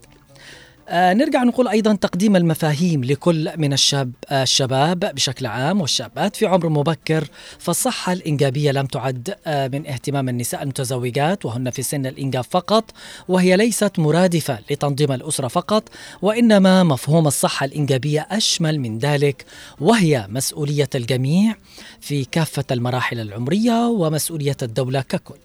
[0.88, 6.36] آه نرجع نقول أيضا تقديم المفاهيم لكل من الشاب آه الشباب بشكل عام والشابات.
[6.36, 12.06] في عمر مبكر فالصحة الإنجابية لم تعد آه من اهتمام النساء المتزوجات وهن في سن
[12.06, 12.84] الإنجاب فقط
[13.28, 15.88] وهي ليست مرادفة لتنظيم الأسرة فقط
[16.22, 19.44] وإنما مفهوم الصحة الإنجابية أشمل من ذلك
[19.80, 21.54] وهي مسؤولية الجميع
[22.00, 25.38] في كافة المراحل العمرية ومسؤولية الدولة ككل.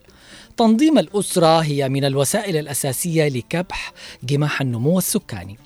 [0.60, 3.94] تنظيم الأسرة هي من الوسائل الأساسية لكبح
[4.24, 5.58] جماح النمو السكاني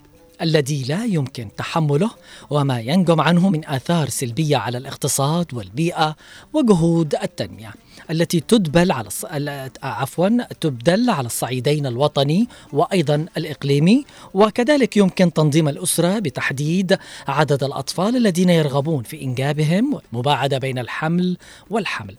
[0.41, 2.09] الذي لا يمكن تحمله
[2.49, 6.15] وما ينجم عنه من آثار سلبية على الاقتصاد والبيئة
[6.53, 7.73] وجهود التنمية
[8.11, 9.25] التي تدبل على الص...
[9.25, 10.29] ال- عفوا
[10.61, 19.03] تبدل على الصعيدين الوطني وأيضا الإقليمي وكذلك يمكن تنظيم الأسرة بتحديد عدد الأطفال الذين يرغبون
[19.03, 21.37] في إنجابهم والمباعدة بين الحمل
[21.69, 22.15] والحمل.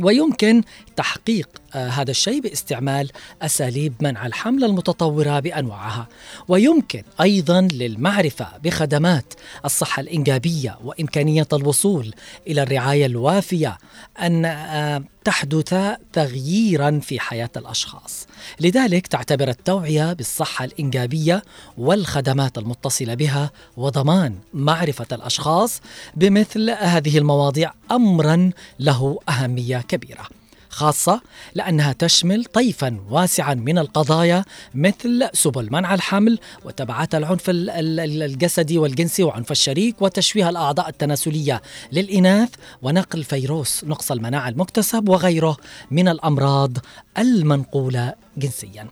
[0.00, 0.62] ويمكن
[0.96, 3.10] تحقيق آه هذا الشيء باستعمال
[3.42, 6.08] أساليب منع الحمل المتطورة بأنواعها.
[6.48, 12.14] ويمكن أيضا للمعرفة بخدمات الصحة الإنجابية وإمكانية الوصول
[12.46, 13.78] إلى الرعاية الوافية.
[14.20, 15.74] أن آه تحدث
[16.12, 18.26] تغييرا في حياة الأشخاص.
[18.60, 21.42] لذلك تعتبر التوعية بالصحة الإنجابية
[21.78, 25.80] والخدمات المتصلة بها وضمان معرفة الأشخاص
[26.14, 30.35] بمثل هذه المواضيع امرا له أهمية كبيرة.
[30.80, 31.20] خاصة
[31.54, 38.78] لأنها تشمل طيفا واسعا من القضايا مثل سبل منع الحمل وتبعات العنف ال- ال- الجسدي
[38.78, 41.62] والجنسي وعنف الشريك وتشويه الأعضاء التناسلية
[41.92, 42.48] للإناث
[42.82, 45.56] ونقل فيروس نقص المناعة المكتسب وغيره
[45.90, 46.78] من الأمراض
[47.18, 48.88] المنقولة جنسيا.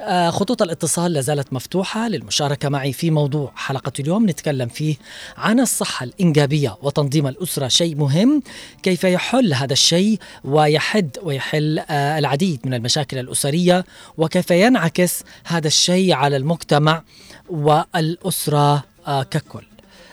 [0.00, 4.30] آه، خطوط الاتصال لازالت مفتوحة للمشاركة معي في موضوع حلقة اليوم.
[4.30, 4.96] نتكلم فيه
[5.36, 8.42] عن الصحة الإنجابية وتنظيم الأسرة شيء مهم.
[8.82, 13.84] كيف يحل هذا الشيء؟ ويحد ويحل آه، العديد من المشاكل الأسرية.
[14.18, 17.02] وكيف ينعكس هذا الشيء على المجتمع
[17.50, 19.62] والأسرة آه، ككل.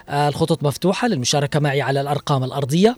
[0.10, 2.98] الخطوط مفتوحة للمشاركة معي على الأرقام الأرضية.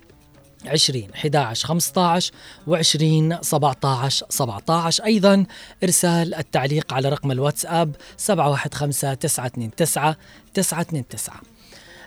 [0.65, 2.31] 20 11 15
[2.67, 5.45] و20 17 17 أيضا
[5.83, 9.71] إرسال التعليق على رقم الواتساب 715 929
[10.53, 11.57] 929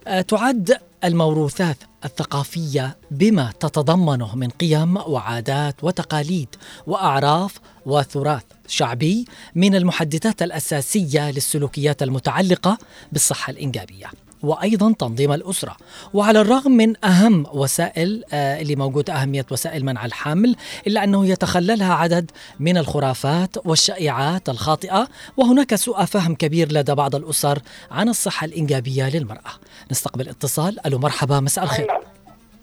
[0.07, 6.49] آه، تعد الموروثات الثقافية بما تتضمنه من قيم وعادات وتقاليد
[6.87, 12.79] وأعراف وتراث شعبي من المحددات الأساسية للسلوكيات المتعلقة
[13.13, 14.07] بالصحة الإنجابية.
[14.43, 15.77] وأيضا تنظيم الأسرة.
[16.15, 21.95] وعلى الرغم من أهم وسائل آه، اللي موجودة أهمية وسائل منع الحمل إلا أنه يتخللها
[21.95, 27.59] عدد من الخرافات والشائعات الخاطئة وهناك سوء فهم كبير لدى بعض الأسر
[27.91, 29.51] عن الصحة الإنجابية للمرأة.
[29.91, 30.87] نستقبل اتصال.
[30.87, 31.91] ألو مرحبا مساء الخير.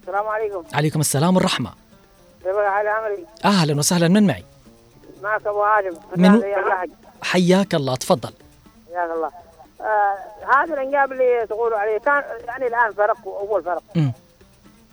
[0.02, 0.62] السلام عليكم.
[0.72, 1.70] عليكم السلام والرحمة.
[2.44, 4.08] حال عمري؟ أهلا وسهلا.
[4.08, 4.44] من معي؟
[5.22, 5.96] معك أبو هاشم.
[6.16, 6.86] من- يا
[7.22, 7.96] حياك الله.
[7.96, 8.30] تفضل.
[8.94, 9.30] حياك الله.
[10.54, 11.98] هذا الانجاب اللي تقولوا عليه.
[11.98, 13.82] كان يعني الآن فرق أول فرق.
[13.94, 14.12] مم.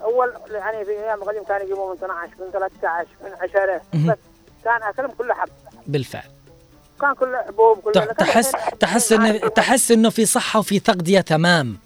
[0.04, 4.12] أول يعني في أيام القديم كانوا يجيبوا من 12 من 13 من 10 مم.
[4.12, 4.18] بس
[4.64, 5.50] كان أكلهم كله حب.
[5.88, 6.30] بالفعل.
[7.02, 11.78] كان كله حبوب كله تح- تحس تحس إن تحس إنه في صحة وفي تغذية تمام.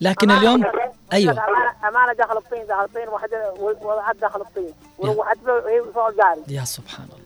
[0.00, 0.64] لكن اليوم
[1.12, 1.32] أيوة.
[1.32, 4.74] امانه أمانة داخل الطين داخل الطين واحدة وضعت داخل الطين.
[4.98, 6.42] وروحت له فوق الجاري.
[6.48, 7.23] يا سبحان الله.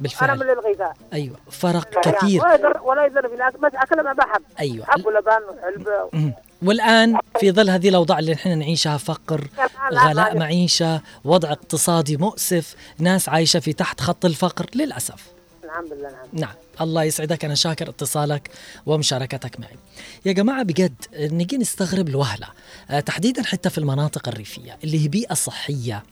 [0.00, 0.36] بالفعل.
[0.36, 2.42] من اللي لغيتها أيوة فرق يعني كثير.
[2.42, 3.54] ولا يضر ولا يضر في ناس.
[3.54, 4.86] بس اكلهم ما بحب أيوة.
[4.86, 6.34] حب ولبن وحلبه مم.
[6.62, 9.48] والآن في ظل هذه الأوضاع اللي نحن نعيشها فقر
[9.92, 15.26] غلاء معيشة وضع اقتصادي مؤسف ناس عايشة في تحت خط الفقر للأسف.
[15.64, 16.54] الحمد لله نعم نعم.
[16.80, 17.44] الله يسعدك.
[17.44, 18.50] أنا شاكر اتصالك
[18.86, 19.76] ومشاركتك معي.
[20.24, 22.46] يا جماعة بجد نجي نستغرب الوهلة.
[22.90, 26.02] آه، تحديدا حتى في المناطق الريفية اللي هي بيئة صحية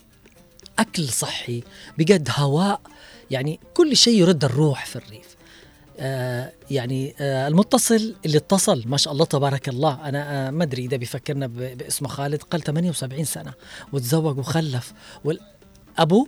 [0.79, 1.63] أكل صحي
[1.99, 2.81] بجد هواء
[3.31, 5.37] يعني كل شيء يرد الروح في الريف.
[5.99, 10.85] آه يعني آه المتصل اللي اتصل ما شاء الله تبارك الله أنا آه ما أدري
[10.85, 13.53] إذا بيفكرنا باسمه خالد قال 78 سنة
[13.93, 14.93] وتزوج وخلف
[15.25, 16.27] والابو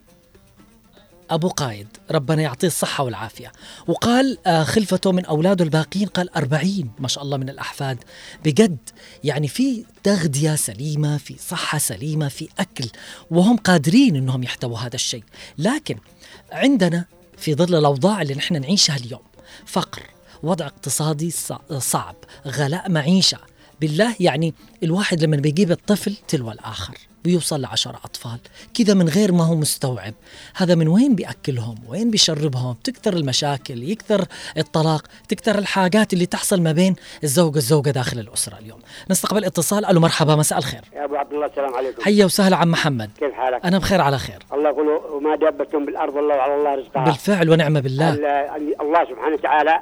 [1.30, 3.52] أبو قايد ربنا يعطيه الصحة والعافية.
[3.86, 7.98] وقال آه، خلفته من أولاده الباقين قال أربعين ما شاء الله من الأحفاد.
[8.44, 8.78] بجد
[9.24, 12.88] يعني في تغذية سليمة في صحة سليمة في أكل
[13.30, 15.24] وهم قادرين أنهم يحتووا هذا الشيء.
[15.58, 15.96] لكن
[16.52, 17.04] عندنا
[17.38, 19.20] في ظل الأوضاع اللي نحن نعيشها اليوم
[19.66, 20.02] فقر
[20.42, 23.38] وضع اقتصادي صع- صعب غلاء معيشة.
[23.80, 26.98] بالله يعني الواحد لما بيجيب الطفل تلو الآخر.
[27.24, 28.38] بيوصل لعشرة أطفال.
[28.74, 30.14] كذا من غير ما هو مستوعب.
[30.56, 34.24] هذا من وين بيأكلهم؟ وين بيشربهم؟ تكثر المشاكل يكثر
[34.58, 38.78] الطلاق تكثر الحاجات اللي تحصل ما بين الزوج والزوجة داخل الأسرة اليوم.
[39.11, 39.85] نستقبل اتصال.
[39.85, 40.80] ألو مرحبا مساء الخير.
[40.94, 42.02] يا أبو عبد الله السلام عليكم.
[42.02, 43.11] حيا وسهلا عم محمد.
[43.20, 44.42] كيف حالك؟ أنا بخير على خير.
[44.52, 47.04] الله يقول وما دابتم بالأرض الله وعلى الله رزقها.
[47.04, 48.14] بالفعل ونعم بالله.
[48.14, 49.80] ال- الله سبحانه وتعالى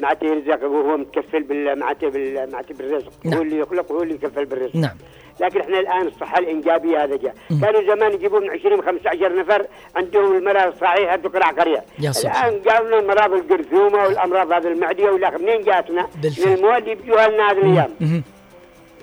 [0.00, 3.12] معناته يرزقك وهو متكفل بال معناته بال معناته بالرزق.
[3.24, 3.34] نعم.
[3.34, 4.76] هو اللي يخلق وهو اللي يكفل بالرزق.
[4.76, 4.96] نعم.
[5.40, 7.34] لكن إحنا الآن الصحة الإنجابية هذا جاء.
[7.62, 12.62] كانوا زمان يجيبوا من 20 15 نفر عندهم المرض الصحيح تقرع قريه يا سبحان الآن
[12.68, 16.46] قالوا لنا مرض الجرثومه والأمراض هذه المعدية ولا منين جاتنا؟ بالفعل.
[16.46, 18.22] من المواد اللي بيجوها لنا هذه الأيام.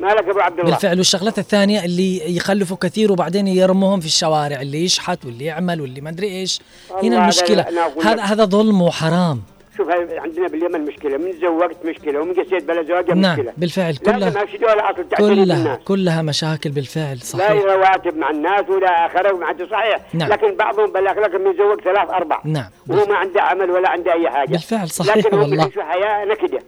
[0.02, 0.98] مالك أبو عبد الله؟ بالفعل.
[0.98, 6.10] والشغلات الثانية اللي يخلفوا كثير وبعدين يرموهم في الشوارع اللي يشحت واللي يعمل واللي ما
[6.10, 6.62] أدري إيش.
[7.04, 8.22] هنا هذا أقول هذا.
[8.22, 9.42] هذا ظلم وحرام.
[9.78, 14.40] شوف عندنا باليمن مشكلة من زوجت مشكلة ومن قسيت بلا زواج نعم مشكلة بالفعل لازم
[14.40, 20.30] كلها كلها كلها مشاكل بالفعل لا صحيح رواتب مع الناس ولا اخره ومعناته صحيح نعم.
[20.30, 24.30] لكن بعضهم بالاخلاق من يزوج ثلاث أربع نعم وهو ما عنده عمل ولا عنده أي
[24.30, 25.58] حاجة بالفعل صحيح لكن والله.
[25.58, 26.60] بيعيشوا حياة نكدة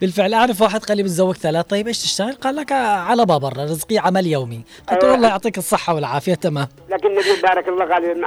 [0.00, 3.44] بالفعل أعرف واحد قال لي بتزوج ثلاث طيب إيش تشتغل؟ قال لك آه، على باب
[3.44, 5.16] الرزق رزقي عمل يومي قلت له أيوة.
[5.16, 8.22] الله يعطيك الصحة والعافية تمام لكن النبي بارك الله قال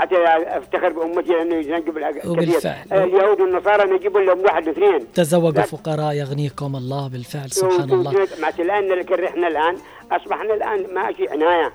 [0.47, 2.75] أفتخر بأمتي لأنه ينقب وبالفعل.
[2.91, 5.61] اليهود والنصارى ما يجيبوا لهم واحد واثنين تزوجوا لا.
[5.61, 8.11] فقراء يغنيكم الله بالفعل سبحان الله.
[8.41, 9.77] معناته الآن لكن إحنا الآن.
[10.11, 11.73] أصبحنا الآن ما شيء عنايه.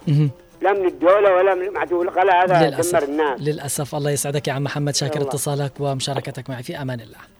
[0.62, 3.04] لا من الدولة ولا من الغلاء هذا دمر للأسف.
[3.04, 3.94] الناس للأسف.
[3.94, 5.22] الله يسعدك يا عم محمد شاكر.
[5.22, 6.62] اتصالك ومشاركتك معي.
[6.62, 7.33] في أمان الله.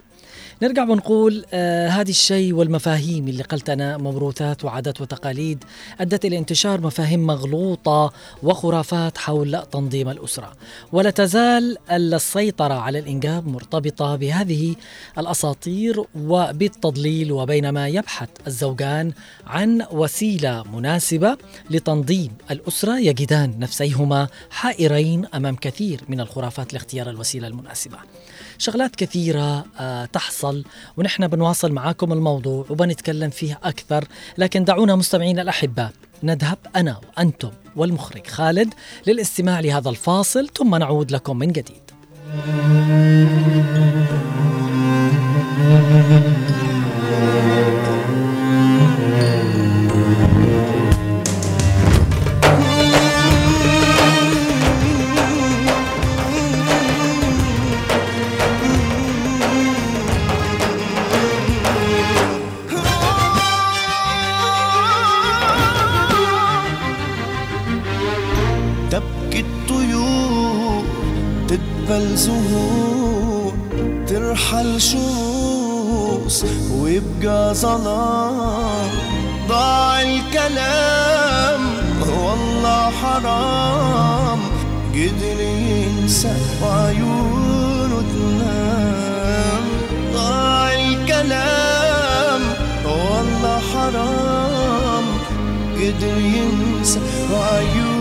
[0.65, 5.65] نرجع ونقول آه هذه الشيء والمفاهيم اللي قلتنا موروثات وعادات وتقاليد
[6.01, 10.53] أدت إلى انتشار مفاهيم مغلوطة وخرافات حول تنظيم الأسرة.
[10.93, 14.75] ولا تزال السيطرة على الإنجاب مرتبطة بهذه
[15.19, 19.13] الأساطير وبالتضليل وبينما يبحث الزوجان
[19.47, 21.37] عن وسيلة مناسبة
[21.71, 27.99] لتنظيم الأسرة يجدان نفسيهما حائرين أمام كثير من الخرافات لاختيار الوسيلة المناسبة.
[28.59, 30.65] شغلات كثيرة آه، تحصل
[30.97, 34.05] ونحن بنواصل معاكم الموضوع وبنتكلم فيه أكثر.
[34.39, 38.75] لكن دعونا مستمعين الأحباء نذهب أنا وأنتم والمخرج خالد
[39.07, 41.85] للاستماع لهذا الفاصل ثم نعود لكم من جديد.
[72.25, 73.53] زهور
[74.07, 76.45] ترحل شموس
[76.81, 78.89] ويبقى ظلام.
[79.49, 81.63] ضاع الكلام
[82.01, 84.41] والله حرام.
[84.95, 86.33] قدر ينسى
[86.63, 89.65] وعيونه تنام
[90.15, 92.43] ضاع الكلام
[92.87, 95.07] والله حرام.
[95.77, 97.01] قدر ينسى
[97.33, 97.94] وعيونه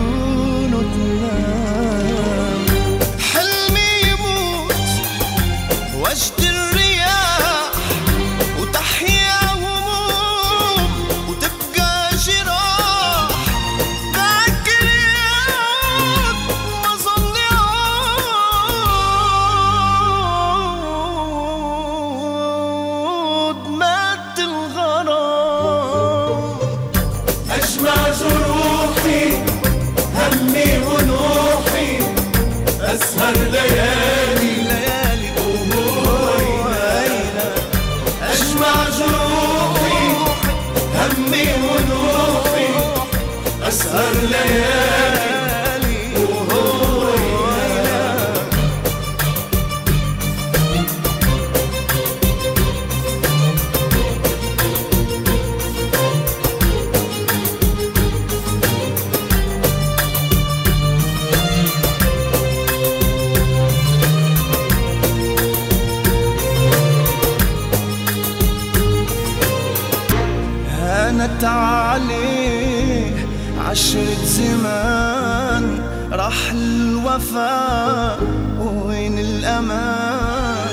[78.58, 80.68] وين الأمان؟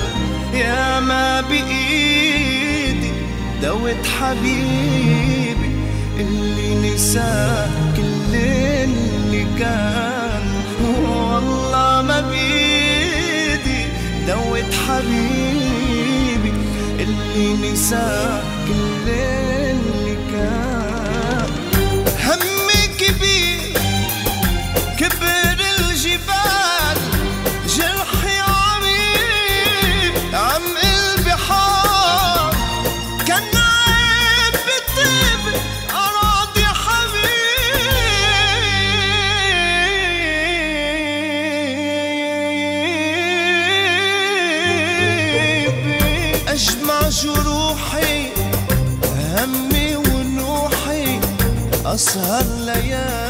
[0.54, 3.12] يا ما بإيدي
[3.62, 5.70] دوت حبيبي
[6.20, 10.42] اللي نسى كل اللي كان.
[10.82, 13.82] والله ما بإيدي
[14.28, 16.52] دوت حبيبي
[17.00, 19.51] اللي نسى كل اللي
[51.94, 53.21] أسهر ليالي.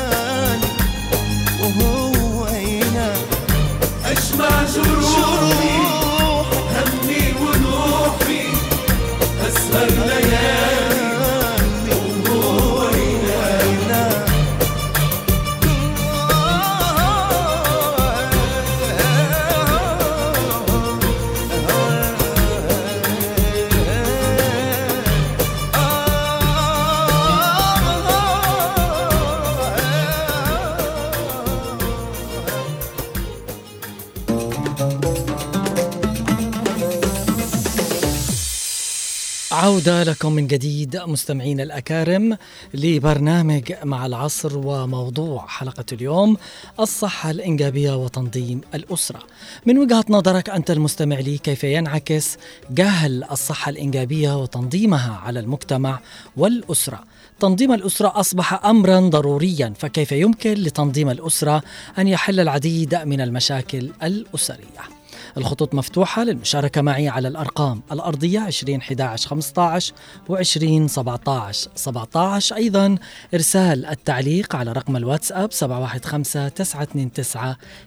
[39.72, 42.37] عودة لكم من جديد مستمعين الأكارم
[42.74, 46.37] لبرنامج مع العصر وموضوع حلقة اليوم
[46.80, 49.20] الصحة الإنجابية وتنظيم الأسرة.
[49.66, 52.37] من وجهة نظرك أنت المستمع لي كيف ينعكس
[52.70, 56.00] جهل الصحة الإنجابية وتنظيمها على المجتمع
[56.37, 57.04] والأسرة؟
[57.40, 61.62] تنظيم الأسرة أصبح أمرا ضروريا فكيف يمكن لتنظيم الأسرة
[61.98, 65.01] أن يحل العديد من المشاكل الأسرية؟
[65.36, 69.94] الخطوط مفتوحة للمشاركة معي على الأرقام الأرضية 20 11 15
[70.28, 72.98] و 20 17 17 أيضا
[73.34, 77.10] إرسال التعليق على رقم الواتساب 715 929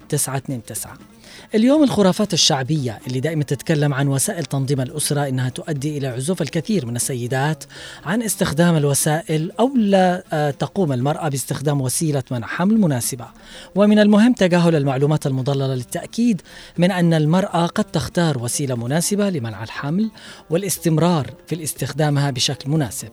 [0.10, 1.15] 929
[1.54, 6.86] اليوم الخرافات الشعبية اللي دائما تتكلم عن وسائل تنظيم الأسرة إنها تؤدي إلى عزوف الكثير
[6.86, 7.64] من السيدات
[8.06, 13.26] عن استخدام الوسائل أو لا آه، تقوم المرأة باستخدام وسيلة منع حمل مناسبة.
[13.76, 16.42] ومن المهم تجاهل المعلومات المضللة للتأكيد
[16.78, 20.12] من أن المرأة قد تختار وسيلة مناسبة لمنع الحمل
[20.50, 23.10] والاستمرار في استخدامها بشكل مناسب.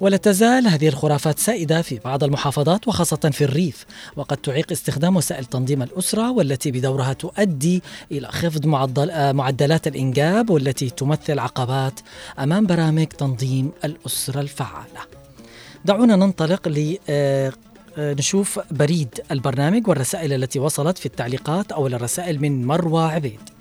[0.00, 3.86] ولا تزال هذه الخرافات سائدة في بعض المحافظات وخاصة في الريف.
[4.16, 8.74] وقد تعيق استخدام وسائل تنظيم الأسرة والتي بدورها تؤدي إلى خفض
[9.10, 12.00] آه، معدلات الإنجاب والتي تمثل عقبات
[12.38, 15.00] أمام برامج تنظيم الأسرة الفعالة.
[15.84, 17.52] دعونا ننطلق ل آه،
[17.98, 23.51] آه، نشوف بريد البرنامج والرسائل التي وصلت في التعليقات أو الرسائل من مروى عبيد.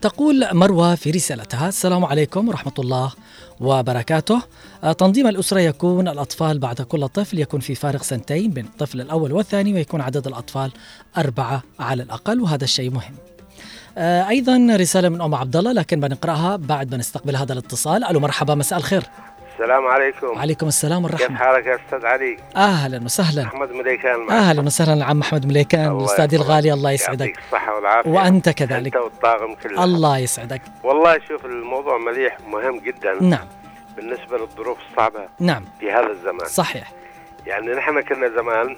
[0.00, 3.12] تقول مروى في رسالتها السلام عليكم ورحمة الله
[3.60, 4.42] وبركاته.
[4.84, 9.32] آه، تنظيم الأسرة يكون الأطفال بعد كل طفل يكون في فارق سنتين بين الطفل الأول
[9.32, 10.72] والثاني ويكون عدد الأطفال
[11.16, 13.14] أربعة على الأقل وهذا الشيء مهم.
[13.98, 18.04] آه، أيضا رسالة من أم عبد الله لكن بنقرأها بعد ما نستقبل هذا الاتصال.
[18.04, 19.02] ألو مرحبا مساء الخير.
[19.60, 20.26] السلام عليكم.
[20.26, 23.42] وعليكم السلام كيف والرحمة حالك يا أستاذ علي؟ أهلا وسهلا.
[23.42, 24.30] أحمد مليكان معك.
[24.30, 25.04] أهلا وسهلا.
[25.04, 26.34] عم محمد مليكان يحفظك.
[26.34, 27.20] الغالي الله يسعدك.
[27.20, 28.10] يعطيك الصحة والعافية.
[28.10, 28.96] وأنت كذلك.
[28.96, 30.62] أنت والطاقم كله الله يسعدك.
[30.82, 33.22] والله شوف الموضوع مليح مهم جدا.
[33.22, 33.46] نعم.
[33.96, 35.64] بالنسبة للظروف الصعبة نعم.
[35.80, 36.46] في هذا الزمان.
[36.46, 36.92] صحيح.
[37.46, 38.76] يعني نحن كنا زمان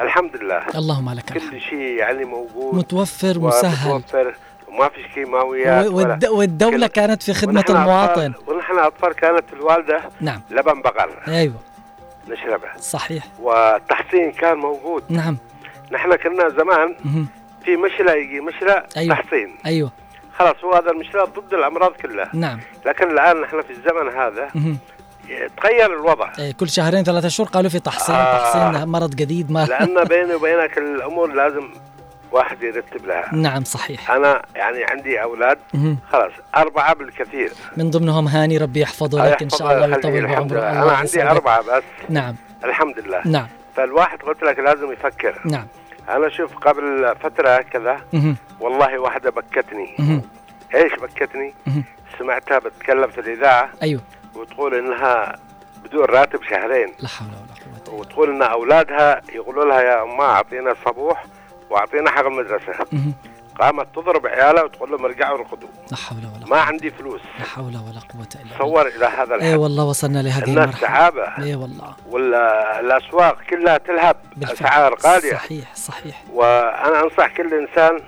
[0.00, 0.62] الحمد لله.
[0.74, 1.50] اللهم لك الحمد.
[1.50, 2.74] كل شيء يعني موجود.
[2.74, 4.34] متوفر مسهل ومتوفر
[4.72, 8.32] وما فيش كيماويات والد- والدولة كانت في خدمة ونحن المواطن.
[8.32, 10.40] أطفال ونحن أطفال كانت الوالدة نعم.
[10.50, 11.54] لبن بقر أيوة.
[12.28, 13.24] نشربه صحيح.
[13.40, 15.04] والتحصين كان موجود.
[15.08, 15.36] نعم.
[15.92, 17.26] نحن كنا زمان مهم.
[17.64, 19.14] في مشلة يجي مشلة أيوة.
[19.14, 19.90] تحصين أيوة.
[20.38, 22.30] خلاص هو هذا المشلة ضد الأمراض كلها.
[22.34, 22.60] نعم.
[22.86, 24.78] لكن الآن نحن في الزمن هذا مهم.
[25.62, 26.32] تغير الوضع.
[26.38, 28.38] إيه، كل شهرين ثلاثة شهور قالوا في تحصين آه.
[28.38, 31.68] تحصين مرض جديد ما لأن بيني وبينك الأمور لازم
[32.32, 33.34] واحد يرتب لها.
[33.34, 34.10] نعم صحيح.
[34.10, 35.58] أنا يعني عندي أولاد.
[35.74, 35.98] مهم.
[36.12, 37.52] خلاص أربعة بالكثير.
[37.76, 40.82] من ضمنهم هاني ربي يحفظه لك إن شاء الله ويطول بعمره.
[40.82, 41.30] الله عندي يسعدك.
[41.30, 41.82] أربعة بس.
[42.08, 42.36] نعم.
[42.64, 43.22] الحمد لله.
[43.24, 43.46] نعم.
[43.76, 45.40] فالواحد قلت لك لازم يفكر.
[45.44, 45.66] نعم.
[46.08, 48.00] أنا شوف قبل فترة كذا.
[48.60, 49.96] والله واحدة بكتني.
[50.74, 51.54] إيش بكتني؟
[52.18, 53.70] سمعتها بتتكلم في الإذاعة.
[53.82, 54.00] أيوه.
[54.34, 55.36] وتقول إنها
[55.84, 56.92] بدون راتب شهرين.
[56.98, 61.24] لا حول ولا قوة وتقول إن أولادها يقولوا لها يا أمة أعطينا صبوح.
[61.70, 62.86] واعطينا حق المدرسة.
[63.60, 67.20] قامت تضرب عيالها وتقول لهم ارجعوا ارقدوا لا حول ولا ما عندي فلوس.
[67.38, 68.56] لا حول ولا قوة إلا بالله.
[68.56, 69.58] تصور إلى هذا اي الحد.
[69.58, 70.88] والله وصلنا لهذه الناس المرحلة.
[70.88, 71.94] تعابه اي والله.
[72.10, 74.16] والاسواق كلها تلهب.
[74.42, 75.32] اسعار غالية.
[75.32, 76.22] صحيح صحيح.
[76.32, 78.00] وأنا أنصح كل إنسان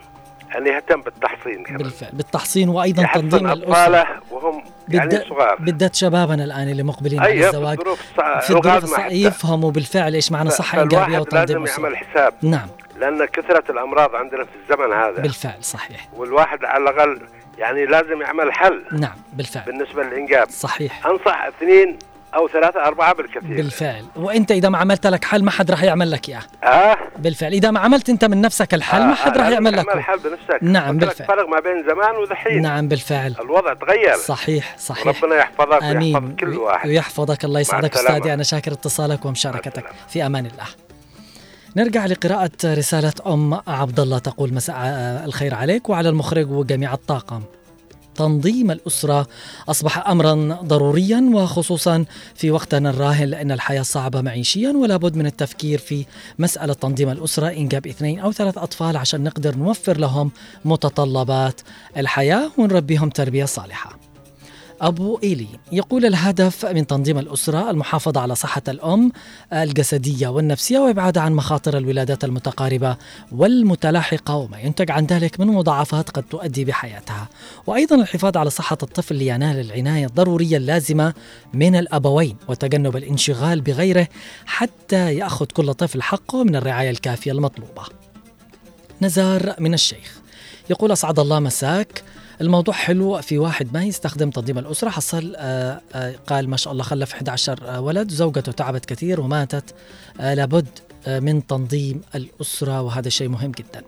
[0.58, 1.76] أن يهتم بالتحصين كمان.
[1.78, 2.11] بالفعل.
[2.12, 4.06] بالتحصين وأيضا تنظيم الأسرة.
[4.30, 5.56] وهم يعني صغار.
[5.61, 7.78] بالذات شبابنا الآن اللي مقبلين على في الزواج.
[7.78, 9.14] في الظروف الغازمة الصع- حتى.
[9.22, 12.34] يفهموا بالفعل إيش معنى صحة إيجابية وتنظيم لازم يعمل حساب.
[12.42, 12.68] نعم.
[13.01, 15.22] لأن كثرة الأمراض عندنا في الزمن هذا.
[15.22, 16.09] بالفعل صحيح.
[16.16, 17.20] والواحد على الأقل
[17.59, 18.84] يعني لازم يعمل حل.
[18.92, 19.64] نعم بالفعل.
[19.64, 20.51] بالنسبة للإنجاب.
[20.51, 21.07] صحيح.
[21.07, 21.98] أنصح اثنين
[22.34, 23.57] أو ثلاثة أربعة بالكثير.
[23.57, 24.05] بالفعل.
[24.16, 26.42] وأنت إذا ما عملت لك حل ما حد راح يعمل لك إياه.
[26.64, 26.96] آه.
[27.18, 27.53] بالفعل.
[27.53, 29.86] إذا ما عملت أنت من نفسك الحل ما حد راح يعمل لك.
[29.86, 30.03] تعمل هو.
[30.03, 30.59] حل بنفسك.
[30.62, 31.26] نعم بالفعل.
[31.28, 33.34] فرق ما بين زمان ودحين نعم بالفعل.
[33.40, 34.14] الوضع تغير.
[34.16, 35.22] صحيح صحيح.
[35.24, 36.16] ربنا يحفظك آمين.
[36.16, 36.88] ويحفظ كل واحد.
[36.88, 37.94] ويحفظك الله يسعدك.
[37.94, 39.84] أستاذي أنا شاكر اتصالك ومشاركتك.
[40.09, 40.66] في أمان الله.
[41.76, 44.76] نرجع لقراءة رسالة أم عبد الله تقول مساء
[45.24, 47.42] الخير عليك وعلى المخرج وجميع الطاقم.
[48.14, 49.26] تنظيم الأسرة
[49.68, 52.04] أصبح أمرا ضروريا وخصوصا
[52.34, 56.04] في وقتنا الراهن لأن الحياة صعبة معيشيا ولا بد من التفكير في
[56.38, 60.30] مسألة تنظيم الأسرة إنجاب اثنين أو ثلاث أطفال عشان نقدر نوفر لهم
[60.64, 61.60] متطلبات
[61.96, 63.99] الحياة ونربيهم تربية صالحة
[64.81, 65.47] أبو إيلي.
[65.72, 69.12] يقول الهدف من تنظيم الأسرة المحافظة على صحة الأم
[69.53, 72.97] الجسدية والنفسية وإبعادها عن مخاطر الولادات المتقاربة
[73.33, 77.28] والمتلاحقة وما ينتج عن ذلك من مضاعفات قد تؤدي بحياتها.
[77.66, 81.14] وأيضا الحفاظ على صحة الطفل لينال العناية الضرورية اللازمة
[81.55, 84.09] من الأبوين وتجنب الانشغال بغيره
[84.47, 87.83] حتى يأخذ كل طفل حقه من الرعاية الكافية المطلوبة.
[89.03, 90.20] نزار من الشيخ.
[90.70, 92.03] يقول أسعد الله مساك.
[92.41, 93.20] الموضوع حلو.
[93.20, 97.59] في واحد ما يستخدم تنظيم الأسرة حصل آه آه قال ما شاء الله خلف 11
[97.68, 99.74] آه ولد زوجته تعبت كثير وماتت
[100.18, 100.68] لابد
[101.09, 103.82] من تنظيم الأسرة وهذا شيء مهم جدا.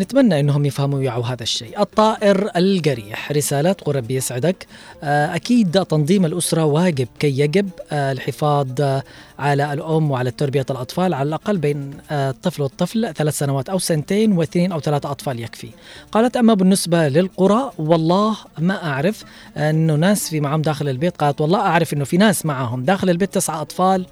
[0.00, 1.80] نتمنى إنهم يفهموا ويعوا هذا الشيء.
[1.80, 4.66] الطائر الجريح رسالة تقول ربي يسعدك.
[5.02, 9.02] آه، أكيد تنظيم الأسرة واجب كي يجب آه، الحفاظ آه،
[9.38, 14.32] على الأم وعلى تربية الأطفال على الأقل بين آه، الطفل والطفل ثلاث سنوات أو سنتين
[14.32, 15.68] واثنين أو ثلاثة أطفال يكفي.
[16.12, 19.24] قالت أما بالنسبة للقرى والله ما أعرف
[19.56, 23.34] انه ناس في معهم داخل البيت قالت والله أعرف إنه في ناس معهم داخل البيت
[23.34, 24.06] تسعة أطفال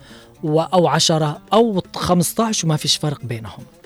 [0.45, 3.80] أو عشرة أو 15 وما فيش فرق بينهم.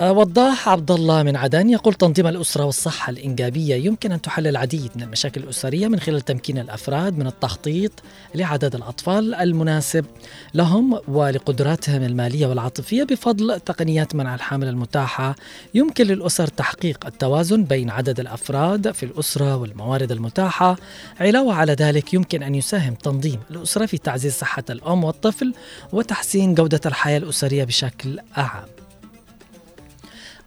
[0.00, 4.90] آه، وضاح عبد الله من عدن يقول تنظيم الأسرة والصحة الإنجابية يمكن أن تحل العديد
[4.96, 7.92] من المشاكل الأسرية من خلال تمكين الأفراد من التخطيط
[8.34, 10.06] لعدد الأطفال المناسب
[10.54, 15.34] لهم ولقدراتهم المالية والعاطفية بفضل تقنيات منع الحمل المتاحة.
[15.74, 20.76] يمكن للأسر تحقيق التوازن بين عدد الأفراد في الأسرة والموارد المتاحة.
[21.20, 25.54] علاوة على ذلك يمكن أن يساهم تنظيم الأسرة في تعزيز صحة الأم والطفل
[25.92, 28.73] وتحسين جودة الحياة الأسرية بشكل أعم.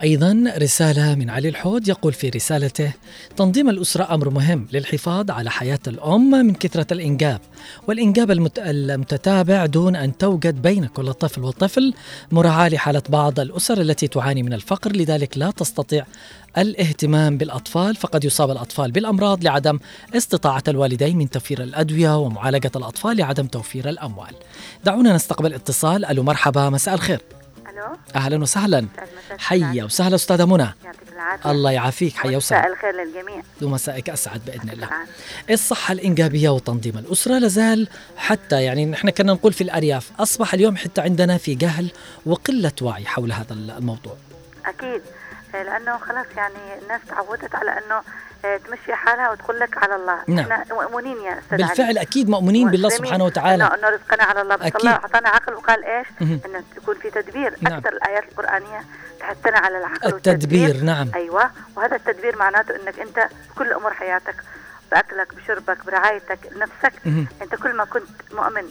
[0.03, 2.91] أيضا رسالة من علي الحود يقول في رسالته
[3.37, 7.41] تنظيم الأسرة أمر مهم للحفاظ على حياة الأم من كثرة الإنجاب
[7.87, 11.93] والإنجاب المت- المتتابع دون أن توجد بين كل طفل وطفل
[12.31, 16.05] مراعاة لحالة بعض الأسر التي تعاني من الفقر لذلك لا تستطيع
[16.57, 19.79] الاهتمام بالأطفال فقد يصاب الأطفال بالأمراض لعدم
[20.15, 24.31] استطاعة الوالدين من توفير الأدوية ومعالجة الأطفال لعدم توفير الأموال.
[24.85, 27.21] دعونا نستقبل اتصال ألو مرحبا مساء الخير.
[27.77, 28.81] ألو أهلا وسهلا.
[28.81, 30.73] مساء حيا وسهلا أستاذة منى.
[30.83, 33.41] يعطيك العافية الله يعافيك حيا مساء وسهلا الخير للجميع.
[33.61, 34.89] ومسائك أسعد بإذن الله.
[35.49, 41.01] الصحة الإنجابية وتنظيم الأسرة لازال حتى يعني نحن كنا نقول في الأرياف أصبح اليوم حتى
[41.01, 41.91] عندنا في جهل
[42.25, 44.17] وقلة وعي حول هذا الموضوع.
[44.65, 45.01] أكيد.
[45.55, 48.03] آه، لأنه خلاص يعني الناس تعودت على أنه آه،
[48.41, 50.39] تمشي حالها وتقول لك على الله نعم.
[50.39, 51.67] إحنا مؤمنين يا أستاذ علي.
[51.67, 54.75] بالفعل أكيد مؤمنين بالله سبحانه وتعالى انه رزقنا على الله بس أكيد.
[54.75, 57.73] الله أعطانا عقل وقال إيش؟ انه يكون في تدبير نعم.
[57.73, 58.83] أكثر الآيات القرآنية
[59.19, 64.35] تحثنا على العقل التدبير نعم أيوه وهذا التدبير معناته إنك أنت بكل أمور حياتك
[64.91, 67.27] بأكلك بشربك برعايتك لنفسك مهم.
[67.41, 68.63] أنت كل ما كنت مؤمن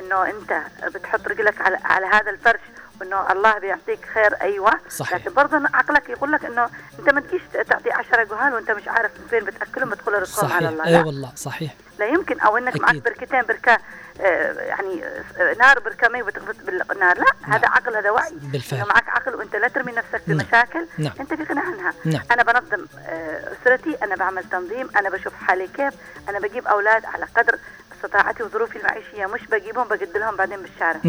[0.00, 0.62] إنه أنت
[0.94, 2.60] بتحط رجلك على على هذا الفرش
[3.02, 5.14] وانه الله بيعطيك خير أيوه صحيح.
[5.14, 9.10] لكن برضه عقلك يقول لك إنه أنت ما تجيش تعطي 10 جهال وأنت مش عارف
[9.20, 11.06] من فين بتأكلهم بتدخل رزقهم على صحيح الله أي لا.
[11.06, 12.94] والله صحيح لا يمكن أو إنك معك.
[12.94, 13.78] بركتين بركة
[14.20, 18.80] آه، يعني آه، نار بركة مي بالنار لا هذا عقل هذا وعي بالفعل.
[18.80, 20.46] إنه معك عقل وأنت لا ترمي نفسك في نعم.
[20.46, 21.12] مشاكل نعم.
[21.20, 22.22] أنت في غنى عنها نعم.
[22.30, 25.94] أنا بنظم آه، أسرتي أنا بعمل تنظيم أنا بشوف حالي كيف
[26.28, 27.58] أنا بجيب أولاد على قدر
[27.96, 31.00] استطاعتي وظروفي المعيشية مش بجيبهم بقد لهم بعدين بالشارع.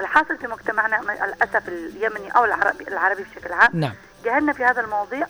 [0.00, 3.94] الحاصل في مجتمعنا للأسف اليمني أو العربي العربي بشكل عام نعم
[4.24, 5.26] جهلنا في هذا المواضيع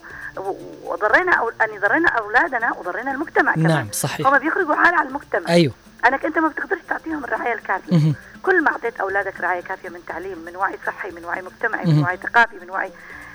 [0.84, 1.50] وضرينا أو...
[1.60, 4.26] يعني ضرينا أولادنا وضرينا المجتمع كمان نعم، صحيح.
[4.26, 5.72] هم بيخرجوا عال على المجتمع أيوه.
[6.06, 8.14] أنك أنت ما بتقدرش تعطيهم الرعاية الكافية مهم.
[8.42, 11.92] كل ما أعطيت أولادك رعاية كافية من تعليم من وعي صحي من وعي مجتمعي من
[11.94, 12.02] مهم.
[12.02, 12.92] وعي ثقافي من وعي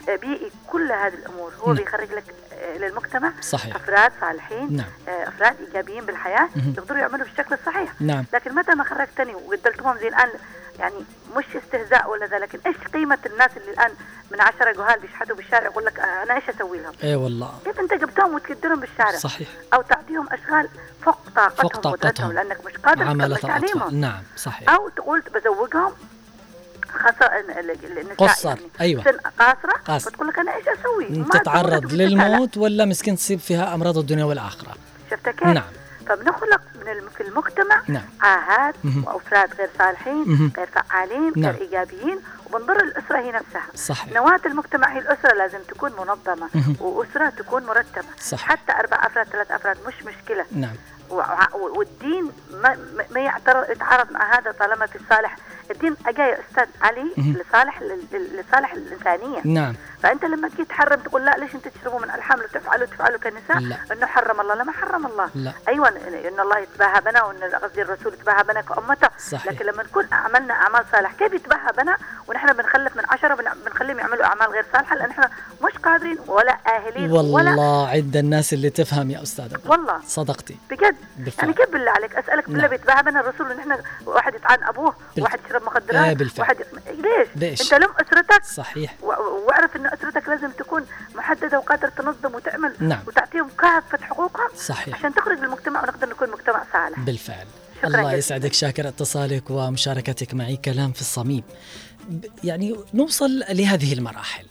[0.08, 1.76] بيئي كل هذه الأمور هو نعم.
[1.76, 2.24] بيخرج لك
[2.54, 3.76] آه، للمجتمع صحيح.
[3.76, 4.86] أفراد صالحين نعم.
[5.08, 6.74] آه، أفراد إيجابيين بالحياة مهم.
[6.78, 8.26] يقدروا يعملوا بالشكل الصحيح نعم.
[8.34, 10.30] لكن متى ما خرجتني وقدرتهم زي الآن
[10.82, 10.96] يعني
[11.38, 13.92] مش استهزاء ولا ذا لكن إيش قيمة الناس اللي الآن
[14.32, 17.80] من عشرة جهال بيشحتوا بالشارع يقول لك آه، أنا إيش أسوي لهم؟ اي والله كيف
[17.80, 20.70] أنت جبتهم وتقدرهم بالشارع؟ صحيح أو تعطيهم أشغال
[21.06, 22.32] فوق طاقتهم فوق طاقتهم.
[22.32, 25.92] لأنك مش قادر تعليمهم نعم صحيح أو تقول بزوجهم
[26.90, 29.04] خاصة ال- ال- النساء قصر، يعني.
[29.04, 30.10] سن قاصرة قاصر.
[30.10, 34.76] بتقول لك أنا إيش أسوي؟ تتعرض للموت ولا مسكين تصيب فيها أمراض الدنيا والآخرة
[35.12, 35.64] شفت كيف؟ نعم
[36.08, 38.04] فبنخلق من المجتمع نعم.
[38.22, 38.76] عاهات.
[39.04, 40.52] وأفراد غير صالحين مهم.
[40.58, 41.52] غير فعالين نعم.
[41.52, 44.14] غير إيجابيين وبنضر الأسرة هي نفسها صحيح.
[44.14, 46.76] نواة المجتمع هي الأسرة لازم تكون منظمة مهم.
[46.80, 48.40] وأسرة تكون مرتبة صح.
[48.44, 50.76] حتى أربع أفراد ثلاث أفراد مش مشكلة نعم
[51.54, 52.32] والدين
[52.64, 52.78] ما,
[53.12, 53.20] ما-
[53.70, 55.36] يتعارض مع هذا طالما في الصالح
[55.72, 57.12] الدين اجا يا أستاذ علي.
[57.18, 62.44] لصالح لصالح الإنسانية نعم فأنت لما تجي تحرم تقول لا ليش أنت تشربوا من الحمل
[62.44, 63.78] وتفعلوا تفعلوا كنساء لا.
[63.92, 65.52] إنه حرم الله لا ما حرم الله لا.
[65.68, 65.88] أيوه
[66.28, 69.48] إن الله يتباهى بنا وإن قصدي الرسول يتباهى بنا كأمته صحيح.
[69.54, 71.98] لكن لما نكون عملنا أعمال صالح كيف يتباهى بنا
[72.28, 75.30] ونحن بنخلف من عشرة بن- بنخليهم يعملوا أعمال غير صالحة لأن إحنا
[75.64, 80.96] مش قادرين ولا أهلين ولا والله عد الناس اللي تفهم يا أستاذة والله صدقتي بجد
[81.18, 81.46] بالفعل.
[81.50, 82.70] يعني كيف بالله عليك أسألك بالله نعم.
[82.70, 86.42] بيتباهى بنا الرسول إن إحنا واحد يطعن أبوه بالف- واحد يشرب آه، مخدرات بالفعل.
[86.48, 88.96] واحد ليش؟ ليش؟ أنت لم أسرتك صحيح
[89.72, 93.00] واعرف أن أسرتك لازم تكون محددة وقادر تنظم وتعمل نعم.
[93.08, 95.00] وتعطيهم كافة حقوقهم صحيح.
[95.00, 97.00] عشان تخرج للمجتمع ونقدر نكون مجتمع صالح.
[97.00, 97.46] بالفعل.
[97.78, 98.14] شكراً الله.
[98.14, 100.58] يسعدك شاكر اتصالك ومشاركتك معي.
[100.58, 101.44] كلام في الصميم.
[102.44, 104.46] يعني نوصل لهذه المراحل.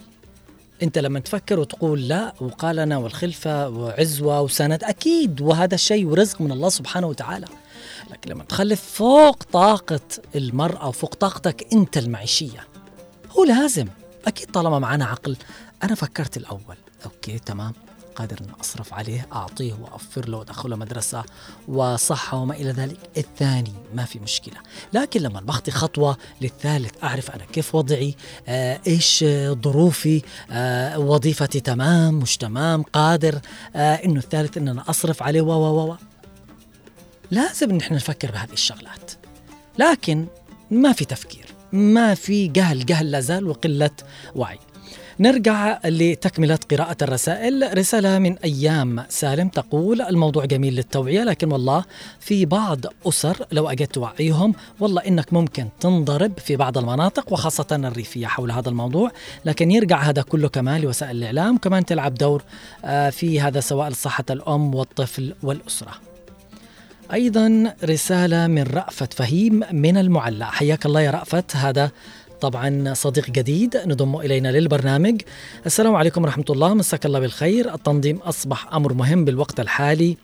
[0.83, 6.69] أنت لما تفكر وتقول لا وقالنا والخلفة وعزوة وسند أكيد وهذا الشيء ورزق من الله
[6.69, 7.47] سبحانه وتعالى.
[8.11, 10.01] لكن لما تخلف فوق طاقة
[10.35, 12.65] المرأة وفوق طاقتك أنت المعيشية
[13.31, 13.87] هو لازم.
[14.27, 15.37] أكيد طالما معنا عقل.
[15.83, 16.77] أنا فكرت الأول.
[17.05, 17.73] أوكي تمام.
[18.17, 21.25] قادر ان أصرف عليه أعطيه وأوفر له وادخله مدرسة
[21.69, 22.97] وصحة وما إلى ذلك.
[23.17, 24.57] الثاني ما في مشكلة.
[24.93, 28.15] لكن لما بخطي خطوة للثالث أعرف أنا كيف وضعي
[28.49, 29.25] آه إيش
[29.65, 33.41] ظروفي آه وظيفتي تمام مش تمام قادر
[33.77, 35.97] آه إنه الثالث إن أنا أصرف عليه و و و
[37.31, 39.13] لازم نحن نفكر بهذه الشغلات.
[39.79, 40.27] لكن
[40.71, 41.47] ما في تفكير.
[41.73, 43.91] ما في جهل جهل لازال وقلة
[44.35, 44.59] وعي.
[45.21, 47.79] نرجع لتكملة قراءة الرسائل.
[47.79, 51.85] رسالة من أيام سالم تقول الموضوع جميل للتوعية لكن والله
[52.21, 58.27] في بعض أسر لو أجيت توعيهم والله إنك ممكن تنضرب في بعض المناطق وخاصة الريفية
[58.27, 59.11] حول هذا الموضوع.
[59.45, 62.43] لكن يرجع هذا كله كمان لوسائل الإعلام كمان تلعب دور
[62.85, 66.10] آه، في هذا سواء لصحة الأم والطفل والأسرة.
[67.13, 70.47] أيضا رسالة من رأفت فهيم من المعلى.
[70.47, 71.57] حياك الله يا رأفت.
[71.57, 71.91] هذا
[72.41, 75.21] طبعا صديق جديد نضم إلينا للبرنامج.
[75.67, 76.75] السلام عليكم ورحمة الله.
[76.75, 77.75] مساك الله بالخير.
[77.75, 80.17] التنظيم أصبح أمر مهم بالوقت الحالي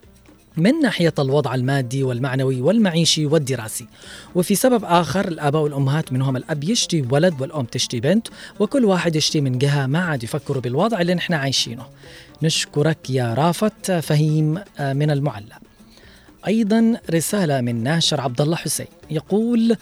[0.57, 3.87] من ناحية الوضع المادي والمعنوي والمعيشي والدراسي.
[4.35, 8.29] وفي سبب آخر الآباء والأمهات منهم الأب يشتي ولد والأم تشتي بنت
[8.61, 11.87] وكل واحد يشتي من جهة ما عاد يفكروا بالوضع اللي نحن عايشينه.
[12.43, 15.66] نشكرك يا رأفت فهيم آه، من المعلى.
[16.47, 18.87] أيضا رسالة من ناشر عبد الله حسين.
[19.11, 19.77] يقول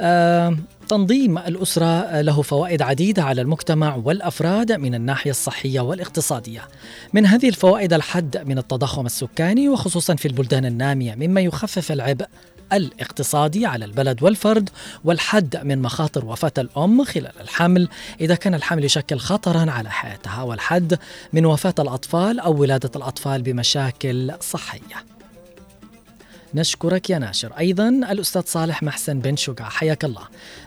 [0.00, 0.56] آه
[0.88, 6.68] تنظيم الأسرة له فوائد عديدة على المجتمع والأفراد من الناحية الصحية والاقتصادية.
[7.12, 12.26] من هذه الفوائد الحد من التضخم السكاني وخصوصا في البلدان النامية مما يخفف العبء
[12.72, 14.70] الاقتصادي على البلد والفرد
[15.04, 17.88] والحد من مخاطر وفاة الأم خلال الحمل.
[18.20, 20.98] إذا كان الحمل يشكل خطرا على حياتها والحد
[21.32, 25.09] من وفاة الأطفال أو ولادة الأطفال بمشاكل صحية.
[26.54, 27.52] نشكرك يا ناشر.
[27.58, 30.22] أيضا الأستاذ صالح محسن بن شقع حياك الله.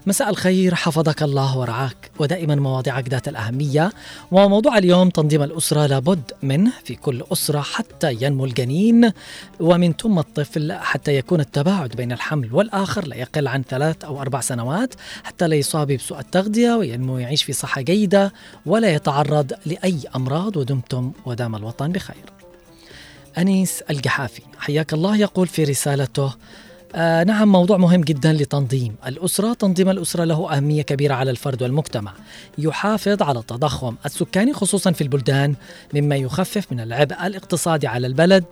[0.06, 2.12] مساء الخير حفظك الله ورعاك.
[2.20, 3.92] ودائما مواضيعك ذات الأهمية.
[4.32, 9.12] وموضوع اليوم تنظيم الأسرة لابد منه في كل أسرة حتى ينمو الجنين.
[9.60, 14.42] ومن ثم الطفل حتى يكون التباعد بين الحمل والآخر لا يقل عن ثلاث أو أربع
[14.42, 18.34] سنوات حتى لا يصاب بسوء التغذية وينمو ويعيش في صحة جيدة
[18.66, 22.43] ولا يتعرض لأي أمراض ودمتم ودام الوطن بخير.
[23.38, 24.42] أنيس الجحافي.
[24.58, 26.34] حياك الله يقول في رسالته
[26.96, 29.54] آه نعم موضوع مهم جدا لتنظيم الأسرة.
[29.54, 32.14] تنظيم الأسرة له أهمية كبيرة على الفرد والمجتمع.
[32.58, 35.56] يحافظ على التضخم السكاني خصوصا في البلدان
[35.94, 38.46] مما يخفف من العبء الاقتصادي على البلد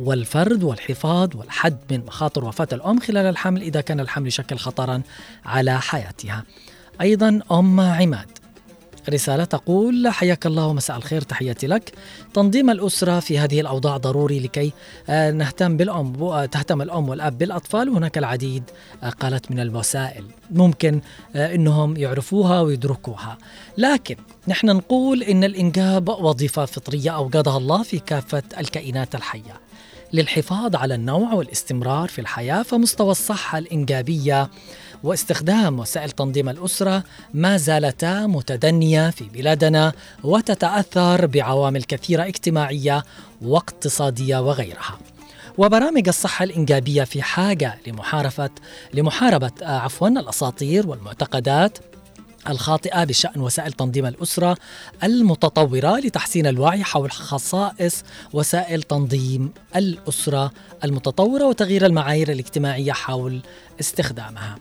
[0.00, 5.02] والفرد والحفاظ والحد من مخاطر وفاة الأم خلال الحمل إذا كان الحمل يشكل خطرا
[5.44, 6.44] على حياتها.
[7.00, 8.35] أيضا أم عماد.
[9.10, 11.92] رسالة تقول حياك الله ومساء الخير تحياتي لك.
[12.34, 14.72] تنظيم الأسرة في هذه الأوضاع ضروري لكي
[15.08, 17.88] آه، نهتم بالأم آه، تهتم الأم والأب بالأطفال.
[17.88, 18.62] وهناك العديد
[19.02, 20.24] آه، قالت من الوسائل.
[20.50, 21.00] ممكن
[21.36, 23.38] أنهم يعرفوها ويدركوها.
[23.78, 24.16] لكن
[24.48, 29.66] نحن نقول إن الإنجاب وظيفة فطرية أوجدها الله في كافة الكائنات الحية.
[30.12, 34.50] للحفاظ على النوع والاستمرار في الحياة فمستوى الصحة الإنجابية
[35.02, 39.92] واستخدام وسائل تنظيم الأسرة ما زالتا متدنية في بلادنا
[40.24, 43.04] وتتأثر بعوامل كثيرة اجتماعية
[43.42, 44.98] واقتصادية وغيرها.
[45.58, 48.50] وبرامج الصحة الإنجابية في حاجة لمحاربة
[48.94, 51.78] لمحاربة عفوا الأساطير والمعتقدات
[52.48, 54.56] الخاطئة بشأن وسائل تنظيم الأسرة
[55.04, 60.52] المتطورة لتحسين الوعي حول خصائص وسائل تنظيم الأسرة
[60.84, 63.42] المتطورة وتغيير المعايير الاجتماعية حول
[63.80, 64.58] استخدامها.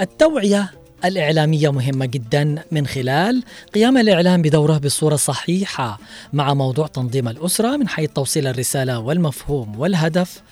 [0.00, 0.72] التوعية
[1.04, 3.42] الإعلامية مهمة جدا من خلال
[3.74, 5.98] قيام الإعلام بدوره بصورة صحيحة
[6.32, 10.42] مع موضوع تنظيم الأسرة من حيث توصيل الرسالة والمفهوم والهدف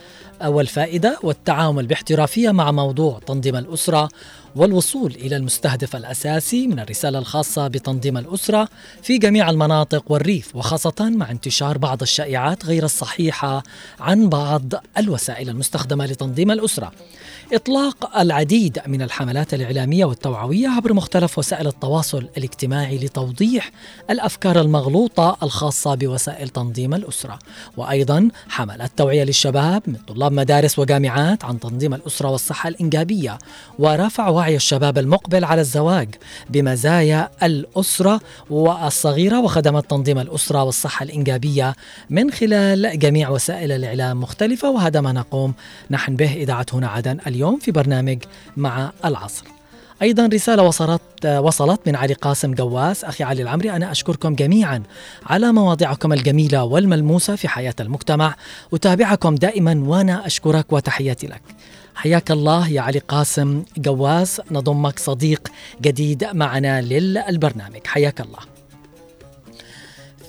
[0.48, 4.08] والفائدة والتعامل باحترافية مع موضوع تنظيم الأسرة
[4.56, 8.68] والوصول إلى المستهدف الأساسي من الرسالة الخاصة بتنظيم الأسرة
[9.02, 13.62] في جميع المناطق والريف وخاصة مع انتشار بعض الشائعات غير الصحيحة
[14.00, 14.62] عن بعض
[14.98, 16.92] الوسائل المستخدمة لتنظيم الأسرة.
[17.52, 23.70] إطلاق العديد من الحملات الإعلامية والتوعوية عبر مختلف وسائل التواصل الاجتماعي لتوضيح
[24.10, 27.38] الأفكار المغلوطة الخاصة بوسائل تنظيم الأسرة.
[27.76, 33.38] وأيضا حملات توعية للشباب من طلاب مدارس وجامعات عن تنظيم الأسرة والصحة الإنجابية
[33.78, 36.08] ورفع وعي الشباب المقبل على الزواج
[36.50, 38.20] بمزايا الأسرة
[38.50, 41.74] والصغيرة وخدمات تنظيم الأسرة والصحة الإنجابية
[42.10, 44.70] من خلال جميع وسائل الإعلام مختلفة.
[44.70, 45.54] وهذا ما نقوم
[45.90, 48.18] نحن به إذاعة هنا عدن اليوم في برنامج
[48.56, 49.53] مع العصر.
[50.04, 54.82] أيضا رسالة وصلت وصلت من علي قاسم قواس أخي علي العمري أنا أشكركم جميعا
[55.26, 58.34] على مواضيعكم الجميلة والملموسة في حياة المجتمع
[58.74, 61.42] أتابعكم دائما وأنا أشكرك وتحياتي لك.
[61.94, 65.48] حياك الله يا علي قاسم قواس نضمك صديق
[65.80, 67.86] جديد معنا للبرنامج.
[67.86, 68.40] حياك الله.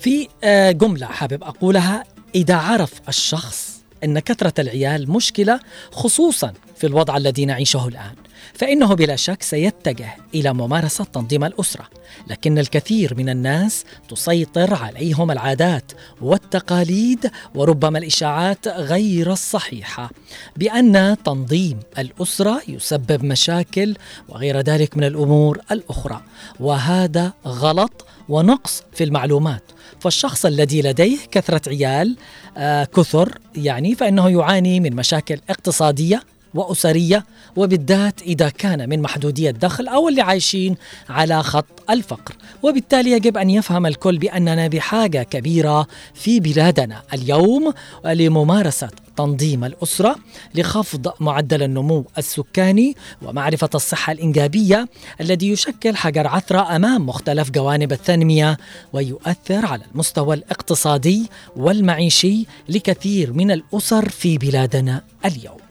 [0.01, 2.03] في آه، جملة حابب أقولها.
[2.35, 5.59] إذا عرف الشخص إن كثرة العيال مشكلة
[5.91, 8.24] خصوصا في الوضع الذي نعيشه الآن.
[8.55, 11.89] فإنه بلا شك سيتجه إلى ممارسة تنظيم الأسرة
[12.27, 15.91] لكن الكثير من الناس تسيطر عليهم العادات
[16.21, 20.11] والتقاليد وربما الإشاعات غير الصحيحة
[20.57, 23.95] بأن تنظيم الأسرة يسبب مشاكل
[24.29, 26.21] وغير ذلك من الأمور الأخرى
[26.59, 29.63] وهذا غلط ونقص في المعلومات.
[29.99, 32.17] فالشخص الذي لديه كثرة عيال
[32.57, 36.23] آه كثر يعني فإنه يعاني من مشاكل اقتصادية
[36.55, 37.25] وأسرية
[37.55, 40.75] وبالذات إذا كان من محدودي الدخل أو اللي عايشين
[41.09, 42.35] على خط الفقر.
[42.63, 47.73] وبالتالي يجب أن يفهم الكل بأننا بحاجة كبيرة في بلادنا اليوم
[48.05, 50.15] لممارسة تنظيم الأسرة
[50.55, 54.87] لخفض معدل النمو السكاني ومعرفة الصحة الإنجابية
[55.21, 58.57] الذي يشكل حجر عثرة أمام مختلف جوانب التنمية
[58.93, 65.64] ويؤثر على المستوى الاقتصادي والمعيشي لكثير من الأسر في بلادنا اليوم.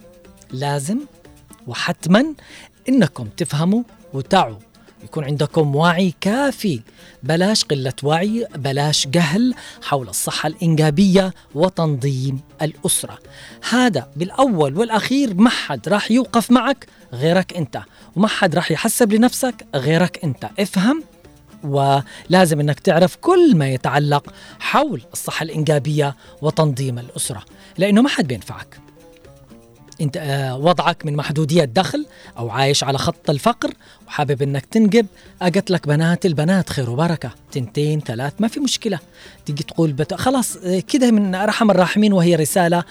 [0.52, 0.98] لازم
[1.66, 2.34] وحتما
[2.88, 3.82] إنكم تفهموا
[4.12, 4.58] وتعوا.
[5.04, 6.80] يكون عندكم وعي كافي.
[7.22, 13.18] بلاش قلة وعي بلاش جهل حول الصحة الإنجابية وتنظيم الأسرة.
[13.70, 17.82] هذا بالأول والأخير ما حد راح يوقف معك غيرك أنت
[18.16, 20.50] وما حد راح يحسب لنفسك غيرك أنت.
[20.58, 21.02] افهم؟
[21.64, 27.44] ولازم إنك تعرف كل ما يتعلق حول الصحة الإنجابية وتنظيم الأسرة
[27.78, 28.83] لأنه ما حد بينفعك.
[30.00, 32.06] انت آه، وضعك من محدودية دخل
[32.38, 33.70] أو عايش على خط الفقر
[34.06, 35.06] وحابب إنك تنجب
[35.42, 37.30] أجت لك بنات البنات خير وبركة.
[37.52, 38.98] تنتين ثلاث ما في مشكلة.
[39.46, 40.14] تيجي تقول بت...
[40.14, 42.84] خلاص آه، كده من أرحم الراحمين وهي رسالة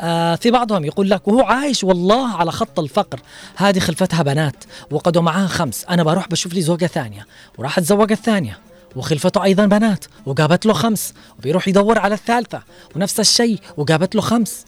[0.00, 3.20] آه في بعضهم يقول لك وهو عايش والله على خط الفقر.
[3.56, 5.84] هذه خلفتها بنات وقدوا معاها خمس.
[5.84, 7.26] أنا بروح بشوف لي زوجة ثانية
[7.58, 8.58] وراح اتزوج الثانية
[8.96, 12.62] وخلفته أيضا بنات وجابت له خمس وبيروح يدور على الثالثة
[12.96, 14.64] ونفس الشيء وجابت له خمس.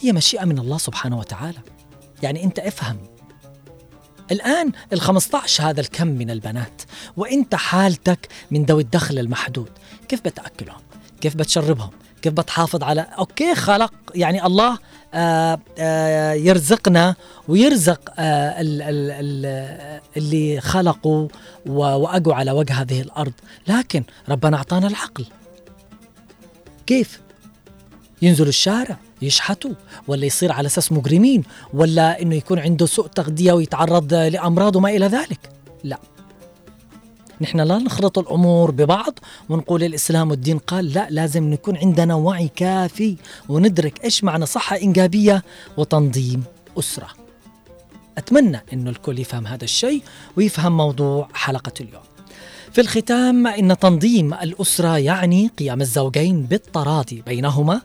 [0.00, 1.58] هي مشيئة من الله سبحانه وتعالى.
[2.22, 2.96] يعني أنت افهم.
[4.30, 6.82] الآن ال 15 هذا الكم من البنات
[7.16, 9.70] وأنت حالتك من ذوي الدخل المحدود
[10.08, 10.80] كيف بتأكلهم؟
[11.20, 11.90] كيف بتشربهم؟
[12.22, 14.78] كيف بتحافظ على؟ أوكي خلق يعني الله
[15.14, 17.14] آآ آآ يرزقنا
[17.48, 21.28] ويرزق آه، ال ال ال اللي خلقوا
[21.66, 23.32] وأجوا على وجه هذه الأرض.
[23.68, 25.26] لكن ربنا أعطانا العقل.
[26.86, 27.20] كيف؟
[28.22, 28.98] ينزلوا الشارع.
[29.22, 29.70] يشحتوا
[30.08, 31.42] ولا يصير على أساس مجرمين
[31.74, 35.50] ولا إنه يكون عنده سوء تغذية ويتعرض لأمراض وما إلى ذلك.
[35.84, 35.98] لا.
[37.40, 43.16] نحن لا نخلط الأمور ببعض ونقول الإسلام والدين قال لا لازم نكون عندنا وعي كافي
[43.48, 45.44] وندرك إيش معنى صحة إنجابية
[45.76, 46.44] وتنظيم
[46.78, 47.08] أسرة.
[48.18, 50.02] أتمنى انه الكل يفهم هذا الشيء
[50.36, 52.02] ويفهم موضوع حلقة اليوم.
[52.72, 57.80] في الختام إن تنظيم الأسرة يعني قيام الزوجين بالتراضي بينهما.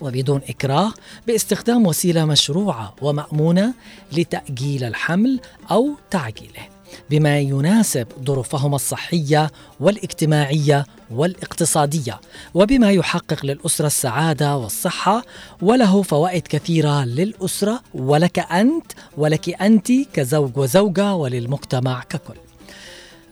[0.00, 0.92] وبدون إكراه
[1.26, 3.74] باستخدام وسيلة مشروعة ومأمونة
[4.12, 5.40] لتأجيل الحمل
[5.70, 6.74] أو تعجيله
[7.10, 12.20] بما يناسب ظروفهما الصحية والاجتماعية والاقتصادية
[12.54, 15.22] وبما يحقق للأسرة السعادة والصحة
[15.62, 22.34] وله فوائد كثيرة للأسرة ولك أنت ولك أنت كزوج وزوجة وللمجتمع ككل.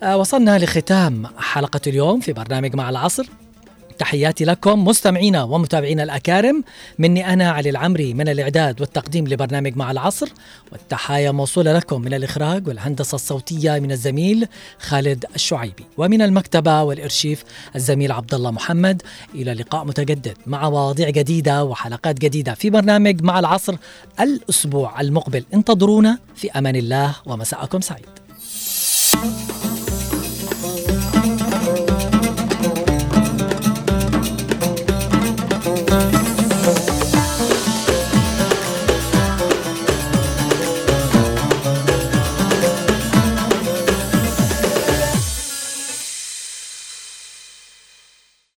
[0.03, 3.25] آه، وصلنا لختام حلقة اليوم في برنامج مع العصر.
[3.99, 6.63] تحياتي لكم مستمعينا ومتابعينا الأكارم.
[6.99, 10.29] مني أنا علي العمري من الإعداد والتقديم لبرنامج مع العصر
[10.71, 14.47] والتحايا موصولة لكم من الإخراج والهندسة الصوتية من الزميل
[14.79, 17.43] خالد الشعيبي ومن المكتبة والإرشيف
[17.75, 19.01] الزميل عبد الله محمد.
[19.35, 23.75] إلى لقاء متجدد مع مواضيع جديدة وحلقات جديدة في برنامج مع العصر
[24.19, 25.45] الأسبوع المقبل.
[25.53, 28.05] انتظرونا في أمان الله ومساءكم سعيد.